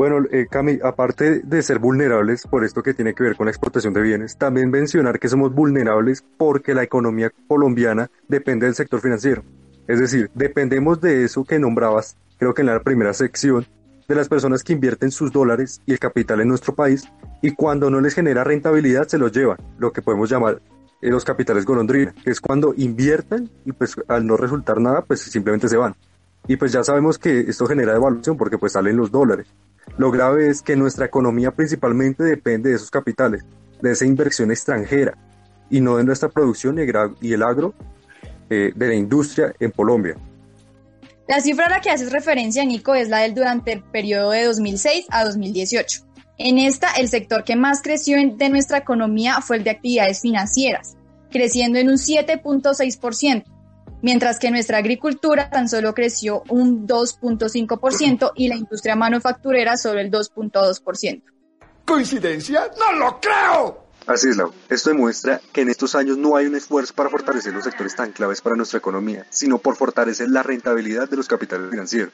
Bueno, 0.00 0.26
eh, 0.30 0.46
Cami, 0.50 0.78
aparte 0.82 1.40
de 1.40 1.62
ser 1.62 1.78
vulnerables 1.78 2.46
por 2.46 2.64
esto 2.64 2.82
que 2.82 2.94
tiene 2.94 3.12
que 3.12 3.22
ver 3.22 3.36
con 3.36 3.44
la 3.44 3.50
exportación 3.50 3.92
de 3.92 4.00
bienes, 4.00 4.38
también 4.38 4.70
mencionar 4.70 5.18
que 5.18 5.28
somos 5.28 5.52
vulnerables 5.52 6.24
porque 6.38 6.72
la 6.72 6.82
economía 6.82 7.30
colombiana 7.46 8.10
depende 8.26 8.64
del 8.64 8.74
sector 8.74 9.02
financiero. 9.02 9.42
Es 9.86 10.00
decir, 10.00 10.30
dependemos 10.34 11.02
de 11.02 11.24
eso 11.24 11.44
que 11.44 11.58
nombrabas, 11.58 12.16
creo 12.38 12.54
que 12.54 12.62
en 12.62 12.68
la 12.68 12.80
primera 12.80 13.12
sección, 13.12 13.66
de 14.08 14.14
las 14.14 14.30
personas 14.30 14.64
que 14.64 14.72
invierten 14.72 15.10
sus 15.10 15.32
dólares 15.32 15.82
y 15.84 15.92
el 15.92 15.98
capital 15.98 16.40
en 16.40 16.48
nuestro 16.48 16.74
país 16.74 17.06
y 17.42 17.50
cuando 17.50 17.90
no 17.90 18.00
les 18.00 18.14
genera 18.14 18.42
rentabilidad 18.42 19.06
se 19.06 19.18
los 19.18 19.32
llevan, 19.32 19.58
lo 19.76 19.92
que 19.92 20.00
podemos 20.00 20.30
llamar 20.30 20.62
eh, 21.02 21.10
los 21.10 21.26
capitales 21.26 21.66
golondrina, 21.66 22.14
que 22.24 22.30
es 22.30 22.40
cuando 22.40 22.72
invierten 22.74 23.50
y 23.66 23.72
pues 23.72 23.96
al 24.08 24.26
no 24.26 24.38
resultar 24.38 24.80
nada 24.80 25.02
pues 25.02 25.20
simplemente 25.20 25.68
se 25.68 25.76
van. 25.76 25.94
Y 26.48 26.56
pues 26.56 26.72
ya 26.72 26.82
sabemos 26.82 27.18
que 27.18 27.40
esto 27.40 27.66
genera 27.66 27.92
devaluación 27.92 28.38
porque 28.38 28.56
pues 28.56 28.72
salen 28.72 28.96
los 28.96 29.10
dólares. 29.10 29.46
Lo 30.00 30.10
grave 30.10 30.48
es 30.48 30.62
que 30.62 30.76
nuestra 30.76 31.04
economía 31.04 31.50
principalmente 31.50 32.24
depende 32.24 32.70
de 32.70 32.76
esos 32.76 32.90
capitales, 32.90 33.44
de 33.82 33.92
esa 33.92 34.06
inversión 34.06 34.50
extranjera, 34.50 35.12
y 35.68 35.82
no 35.82 35.98
de 35.98 36.04
nuestra 36.04 36.30
producción 36.30 36.78
y 37.20 37.32
el 37.34 37.42
agro 37.42 37.74
eh, 38.48 38.72
de 38.74 38.88
la 38.88 38.94
industria 38.94 39.52
en 39.60 39.70
Colombia. 39.72 40.16
La 41.28 41.42
cifra 41.42 41.66
a 41.66 41.68
la 41.68 41.80
que 41.82 41.90
haces 41.90 42.12
referencia, 42.12 42.64
Nico, 42.64 42.94
es 42.94 43.10
la 43.10 43.18
del 43.18 43.34
durante 43.34 43.74
el 43.74 43.82
periodo 43.82 44.30
de 44.30 44.44
2006 44.44 45.04
a 45.10 45.22
2018. 45.26 46.00
En 46.38 46.56
esta, 46.56 46.92
el 46.92 47.10
sector 47.10 47.44
que 47.44 47.56
más 47.56 47.82
creció 47.82 48.16
de 48.16 48.48
nuestra 48.48 48.78
economía 48.78 49.42
fue 49.42 49.58
el 49.58 49.64
de 49.64 49.70
actividades 49.72 50.22
financieras, 50.22 50.96
creciendo 51.30 51.78
en 51.78 51.90
un 51.90 51.96
7.6%, 51.96 53.44
mientras 54.02 54.38
que 54.38 54.50
nuestra 54.50 54.78
agricultura 54.78 55.50
tan 55.50 55.68
solo 55.68 55.94
creció 55.94 56.42
un 56.48 56.86
2.5% 56.86 58.32
y 58.34 58.48
la 58.48 58.56
industria 58.56 58.96
manufacturera 58.96 59.76
solo 59.76 60.00
el 60.00 60.10
2.2%. 60.10 61.22
¿Coincidencia? 61.84 62.70
¡No 62.78 62.92
lo 62.98 63.20
creo! 63.20 63.90
Así 64.06 64.28
es, 64.28 64.36
Lau. 64.36 64.52
Esto 64.68 64.90
demuestra 64.90 65.40
que 65.52 65.60
en 65.60 65.68
estos 65.68 65.94
años 65.94 66.16
no 66.16 66.36
hay 66.36 66.46
un 66.46 66.56
esfuerzo 66.56 66.94
para 66.94 67.10
fortalecer 67.10 67.52
los 67.52 67.64
sectores 67.64 67.94
tan 67.94 68.12
claves 68.12 68.40
para 68.40 68.56
nuestra 68.56 68.78
economía, 68.78 69.26
sino 69.30 69.58
por 69.58 69.76
fortalecer 69.76 70.30
la 70.30 70.42
rentabilidad 70.42 71.08
de 71.08 71.16
los 71.16 71.28
capitales 71.28 71.70
financieros, 71.70 72.12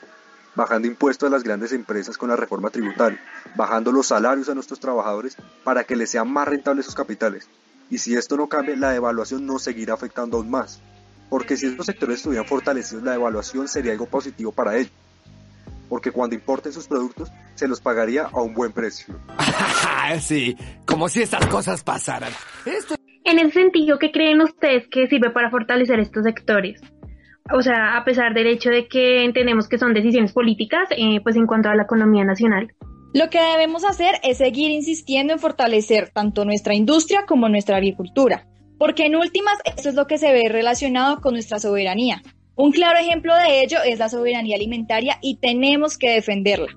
bajando 0.55 0.89
impuestos 0.89 1.29
a 1.29 1.31
las 1.31 1.43
grandes 1.43 1.73
empresas 1.73 2.19
con 2.19 2.29
la 2.29 2.37
reforma 2.37 2.71
tributaria, 2.71 3.21
bajando 3.55 3.93
los 3.93 4.09
salarios 4.09 4.49
a 4.49 4.55
nuestros 4.55 4.81
trabajadores 4.81 5.37
para 5.63 5.85
que 5.85 5.97
les 5.97 6.11
sean 6.11 6.31
más 6.31 6.49
rentables 6.49 6.87
sus 6.87 6.95
capitales. 6.95 7.49
Y 7.89 7.99
si 7.99 8.17
esto 8.17 8.37
no 8.37 8.49
cambia, 8.49 8.77
la 8.77 8.91
devaluación 8.91 9.47
nos 9.47 9.63
seguirá 9.63 9.95
afectando 9.95 10.39
aún 10.39 10.51
más 10.51 10.81
porque 11.29 11.57
si 11.57 11.67
estos 11.67 11.87
sectores 11.87 12.19
estuvieran 12.19 12.47
fortalecidos, 12.47 13.03
la 13.03 13.15
evaluación 13.15 13.69
sería 13.69 13.93
algo 13.93 14.07
positivo 14.07 14.53
para 14.53 14.77
ellos. 14.77 14.93
Porque 15.89 16.11
cuando 16.11 16.35
importen 16.35 16.73
sus 16.73 16.89
productos, 16.89 17.31
se 17.55 17.69
los 17.69 17.81
pagaría 17.81 18.25
a 18.25 18.41
un 18.43 18.55
buen 18.55 18.73
precio. 18.73 19.15
sí, 20.21 20.57
como 20.85 21.09
si 21.09 21.23
estas 21.23 21.47
cosas 21.47 21.83
pasaran. 21.83 22.33
En 23.25 23.39
ese 23.39 23.51
sentido, 23.53 23.99
¿qué 23.99 24.11
creen 24.11 24.41
ustedes 24.41 24.89
que 24.89 25.07
sirve 25.09 25.31
para 25.31 25.51
fortalecer 25.51 26.01
estos 26.01 26.25
sectores? 26.25 26.81
O 27.53 27.63
sea, 27.63 27.97
a 27.97 28.05
pesar 28.05 28.35
del 28.35 28.49
hecho 28.49 28.71
de 28.71 28.89
que 28.89 29.25
entendemos 29.25 29.69
que 29.69 29.79
son 29.79 29.95
decisiones 29.95 30.33
políticas, 30.33 30.89
eh, 30.91 31.21
pues 31.23 31.37
en 31.37 31.47
cuanto 31.47 31.69
a 31.69 31.77
la 31.77 31.85
economía 31.85 32.25
nacional. 32.25 32.73
Lo 33.15 33.31
que 33.31 33.41
debemos 33.41 33.85
hacer 33.85 34.17
es 34.23 34.39
seguir 34.39 34.71
insistiendo 34.71 35.33
en 35.33 35.39
fortalecer 35.39 36.11
tanto 36.11 36.45
nuestra 36.45 36.75
industria 36.75 37.25
como 37.27 37.49
nuestra 37.49 37.77
agricultura, 37.77 38.47
porque 38.79 39.07
en 39.07 39.17
últimas 39.17 39.59
esto 39.65 39.89
es 39.89 39.95
lo 39.95 40.07
que 40.07 40.19
se 40.19 40.33
ve 40.33 40.49
relacionado 40.49 41.21
con 41.21 41.35
nuestra 41.35 41.59
soberanía. 41.59 42.23
Un 42.55 42.73
claro 42.73 42.99
ejemplo 42.99 43.35
de 43.37 43.63
ello 43.63 43.79
es 43.85 43.99
la 43.99 44.09
soberanía 44.09 44.57
alimentaria 44.57 45.19
y 45.21 45.37
tenemos 45.37 45.99
que 45.99 46.11
defenderla. 46.11 46.69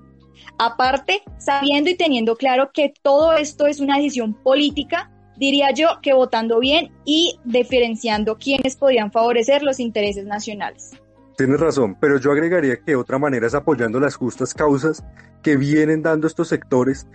Aparte, 0.58 1.22
sabiendo 1.38 1.90
y 1.90 1.96
teniendo 1.96 2.36
claro 2.36 2.70
que 2.72 2.92
todo 3.02 3.34
esto 3.34 3.66
es 3.66 3.80
una 3.80 3.96
decisión 3.96 4.34
política, 4.34 5.10
Diría 5.40 5.70
yo 5.72 6.00
que 6.02 6.12
votando 6.12 6.60
bien 6.60 6.92
y 7.06 7.40
diferenciando 7.46 8.36
quiénes 8.36 8.76
podrían 8.76 9.10
favorecer 9.10 9.62
los 9.62 9.80
intereses 9.80 10.26
nacionales. 10.26 10.90
Tienes 11.38 11.58
razón, 11.58 11.96
pero 11.98 12.20
yo 12.20 12.30
agregaría 12.30 12.76
que 12.84 12.94
otra 12.94 13.18
manera 13.18 13.46
es 13.46 13.54
apoyando 13.54 13.98
las 13.98 14.16
justas 14.16 14.52
causas 14.52 15.02
que 15.42 15.56
vienen 15.56 16.02
dando 16.02 16.26
estos 16.26 16.48
sectores 16.48 17.06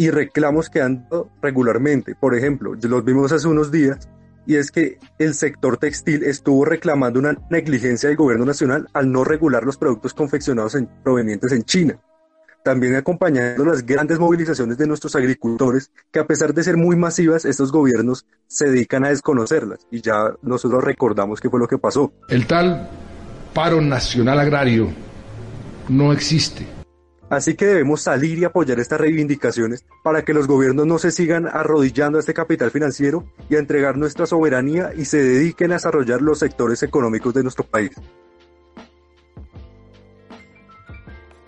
y 0.00 0.08
reclamos 0.08 0.70
que 0.70 0.80
han 0.80 1.06
dado 1.10 1.30
regularmente. 1.42 2.14
Por 2.14 2.34
ejemplo, 2.34 2.74
los 2.74 3.04
vimos 3.04 3.32
hace 3.32 3.46
unos 3.46 3.70
días 3.70 4.08
y 4.46 4.56
es 4.56 4.70
que 4.70 4.98
el 5.18 5.34
sector 5.34 5.76
textil 5.76 6.22
estuvo 6.22 6.64
reclamando 6.64 7.18
una 7.18 7.36
negligencia 7.50 8.08
del 8.08 8.16
gobierno 8.16 8.46
nacional 8.46 8.88
al 8.94 9.12
no 9.12 9.24
regular 9.24 9.62
los 9.62 9.76
productos 9.76 10.14
confeccionados 10.14 10.74
en, 10.74 10.88
provenientes 11.04 11.52
en 11.52 11.64
China. 11.64 11.98
También 12.64 12.94
acompañando 12.94 13.62
las 13.62 13.84
grandes 13.84 14.18
movilizaciones 14.18 14.78
de 14.78 14.86
nuestros 14.86 15.16
agricultores, 15.16 15.90
que 16.10 16.20
a 16.20 16.26
pesar 16.26 16.54
de 16.54 16.64
ser 16.64 16.78
muy 16.78 16.96
masivas, 16.96 17.44
estos 17.44 17.70
gobiernos 17.70 18.24
se 18.46 18.70
dedican 18.70 19.04
a 19.04 19.10
desconocerlas. 19.10 19.86
Y 19.90 20.00
ya 20.00 20.32
nosotros 20.40 20.82
recordamos 20.82 21.42
qué 21.42 21.50
fue 21.50 21.60
lo 21.60 21.68
que 21.68 21.76
pasó. 21.76 22.10
El 22.30 22.46
tal 22.46 22.88
paro 23.52 23.82
nacional 23.82 24.40
agrario 24.40 24.88
no 25.90 26.10
existe 26.10 26.79
Así 27.30 27.54
que 27.54 27.64
debemos 27.64 28.02
salir 28.02 28.38
y 28.38 28.44
apoyar 28.44 28.80
estas 28.80 29.00
reivindicaciones 29.00 29.84
para 30.02 30.24
que 30.24 30.34
los 30.34 30.48
gobiernos 30.48 30.84
no 30.86 30.98
se 30.98 31.12
sigan 31.12 31.46
arrodillando 31.46 32.18
a 32.18 32.20
este 32.20 32.34
capital 32.34 32.72
financiero 32.72 33.24
y 33.48 33.54
a 33.54 33.60
entregar 33.60 33.96
nuestra 33.96 34.26
soberanía 34.26 34.92
y 34.96 35.04
se 35.04 35.22
dediquen 35.22 35.70
a 35.70 35.74
desarrollar 35.74 36.20
los 36.20 36.40
sectores 36.40 36.82
económicos 36.82 37.32
de 37.32 37.44
nuestro 37.44 37.64
país. 37.64 37.92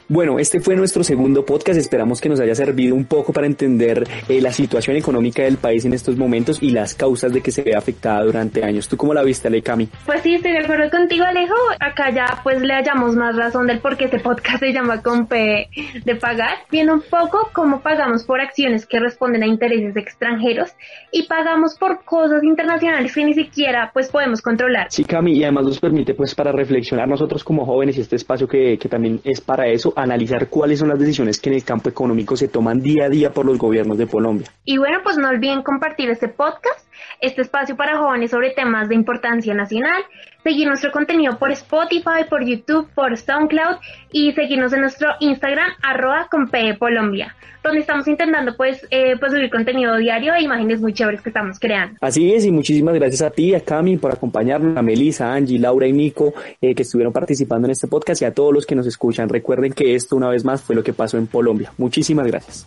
Bueno, 0.09 0.39
este 0.39 0.61
fue 0.61 0.75
nuestro 0.77 1.05
segundo 1.05 1.45
podcast. 1.45 1.79
Esperamos 1.79 2.21
que 2.21 2.29
nos 2.29 2.41
haya 2.41 2.55
servido 2.55 2.95
un 2.95 3.05
poco 3.05 3.33
para 3.33 3.47
entender 3.47 4.07
eh, 4.29 4.41
la 4.41 4.53
situación 4.53 4.97
económica 4.97 5.43
del 5.43 5.57
país 5.57 5.85
en 5.85 5.93
estos 5.93 6.17
momentos 6.17 6.63
y 6.63 6.71
las 6.71 6.95
causas 6.95 7.33
de 7.33 7.41
que 7.41 7.51
se 7.51 7.63
vea 7.63 7.79
afectada 7.79 8.25
durante 8.25 8.65
años. 8.65 8.89
¿Tú 8.89 8.97
cómo 8.97 9.15
la 9.15 9.23
viste, 9.23 9.63
Cami? 9.63 9.89
Pues 10.07 10.23
sí, 10.23 10.35
estoy 10.35 10.53
de 10.53 10.59
acuerdo 10.59 10.91
contigo, 10.91 11.25
Alejo. 11.25 11.55
Acá 11.81 12.11
ya 12.11 12.41
pues 12.43 12.61
le 12.61 12.75
hallamos 12.75 13.17
más 13.17 13.37
razón 13.37 13.67
del 13.67 13.81
por 13.81 13.97
qué 13.97 14.05
este 14.07 14.19
podcast 14.19 14.61
se 14.61 14.73
llama 14.73 15.03
con 15.03 15.27
P 15.27 15.69
de 16.05 16.15
pagar, 16.17 16.59
viendo 16.71 16.95
un 16.95 17.03
poco 17.03 17.51
cómo 17.53 17.81
pagamos 17.81 18.25
por 18.25 18.41
acciones 18.41 18.87
que 18.87 18.99
responden 18.99 19.43
a 19.43 19.47
intereses 19.47 19.97
extranjeros 19.97 20.71
y 21.11 21.25
pagamos 21.25 21.77
por 21.79 22.05
cosas 22.05 22.43
internacionales 22.43 23.15
que 23.15 23.25
ni 23.25 23.35
siquiera 23.35 23.91
pues 23.93 24.09
podemos 24.09 24.41
controlar. 24.41 24.87
Sí, 24.91 25.05
Cami, 25.05 25.33
y 25.39 25.45
además 25.45 25.65
nos 25.65 25.81
permite 25.81 26.15
pues 26.15 26.35
para 26.35 26.53
reflexionar 26.53 27.09
nosotros 27.09 27.45
como 27.45 27.65
jóvenes 27.65 27.97
y 27.99 28.01
este 28.01 28.17
espacio 28.17 28.47
que, 28.49 28.79
que 28.79 28.89
también 28.89 29.21
es 29.25 29.41
para 29.41 29.69
eso 29.69 29.93
analizar 30.03 30.49
cuáles 30.49 30.79
son 30.79 30.89
las 30.89 30.99
decisiones 30.99 31.41
que 31.41 31.51
en 31.51 31.57
el 31.57 31.65
campo 31.65 31.89
económico 31.89 32.37
se 32.37 32.49
toman 32.49 32.81
día 32.81 33.07
a 33.07 33.09
día 33.09 33.31
por 33.31 33.47
los 33.47 33.59
gobiernos 33.59 33.99
de 33.99 34.07
Colombia. 34.07 34.49
Y 34.65 34.79
bueno, 34.79 34.99
pues 35.03 35.17
no 35.17 35.29
olviden 35.29 35.63
compartir 35.63 36.11
este 36.11 36.29
podcast, 36.29 36.87
este 37.21 37.43
espacio 37.43 37.77
para 37.77 37.99
jóvenes 37.99 38.31
sobre 38.31 38.51
temas 38.51 38.89
de 38.89 38.95
importancia 38.95 39.55
nacional 39.55 40.03
seguir 40.43 40.67
nuestro 40.67 40.91
contenido 40.91 41.39
por 41.39 41.51
Spotify, 41.53 42.25
por 42.29 42.45
YouTube, 42.45 42.89
por 42.95 43.17
SoundCloud 43.17 43.77
y 44.11 44.33
seguirnos 44.33 44.73
en 44.73 44.81
nuestro 44.81 45.09
Instagram 45.21 45.71
arroba 45.83 46.29
con 46.31 46.51
Colombia, 46.79 47.35
donde 47.63 47.81
estamos 47.81 48.07
intentando 48.09 48.57
pues, 48.57 48.87
eh, 48.91 49.17
pues 49.19 49.33
subir 49.33 49.51
contenido 49.51 49.97
diario 49.97 50.35
e 50.35 50.43
imágenes 50.43 50.81
muy 50.81 50.93
chéveres 50.93 51.21
que 51.23 51.31
estamos 51.31 51.59
creando. 51.59 51.97
Así 52.01 52.33
es, 52.33 52.45
y 52.45 52.51
muchísimas 52.51 52.95
gracias 52.95 53.23
a 53.23 53.31
ti, 53.31 53.55
a 53.55 53.61
Cami 53.61 53.97
por 53.97 54.13
acompañarnos, 54.13 54.77
a 54.77 54.83
Melissa, 54.83 55.33
Angie, 55.33 55.59
Laura 55.59 55.87
y 55.87 55.93
Nico 55.93 56.35
eh, 56.61 56.75
que 56.75 56.83
estuvieron 56.83 57.13
participando 57.13 57.67
en 57.67 57.73
este 57.73 57.87
podcast 57.87 58.23
y 58.23 58.25
a 58.25 58.35
todos 58.35 58.53
los 58.53 58.67
que 58.67 58.75
nos 58.75 58.87
escuchan. 58.87 59.29
Recuerden 59.29 59.73
que 59.73 59.95
esto 59.95 60.17
una 60.17 60.29
vez 60.29 60.45
más 60.45 60.63
fue 60.63 60.75
lo 60.75 60.83
que 60.83 60.93
pasó 60.93 61.19
en 61.19 61.27
Colombia. 61.27 61.73
Muchísimas 61.79 62.27
gracias. 62.27 62.67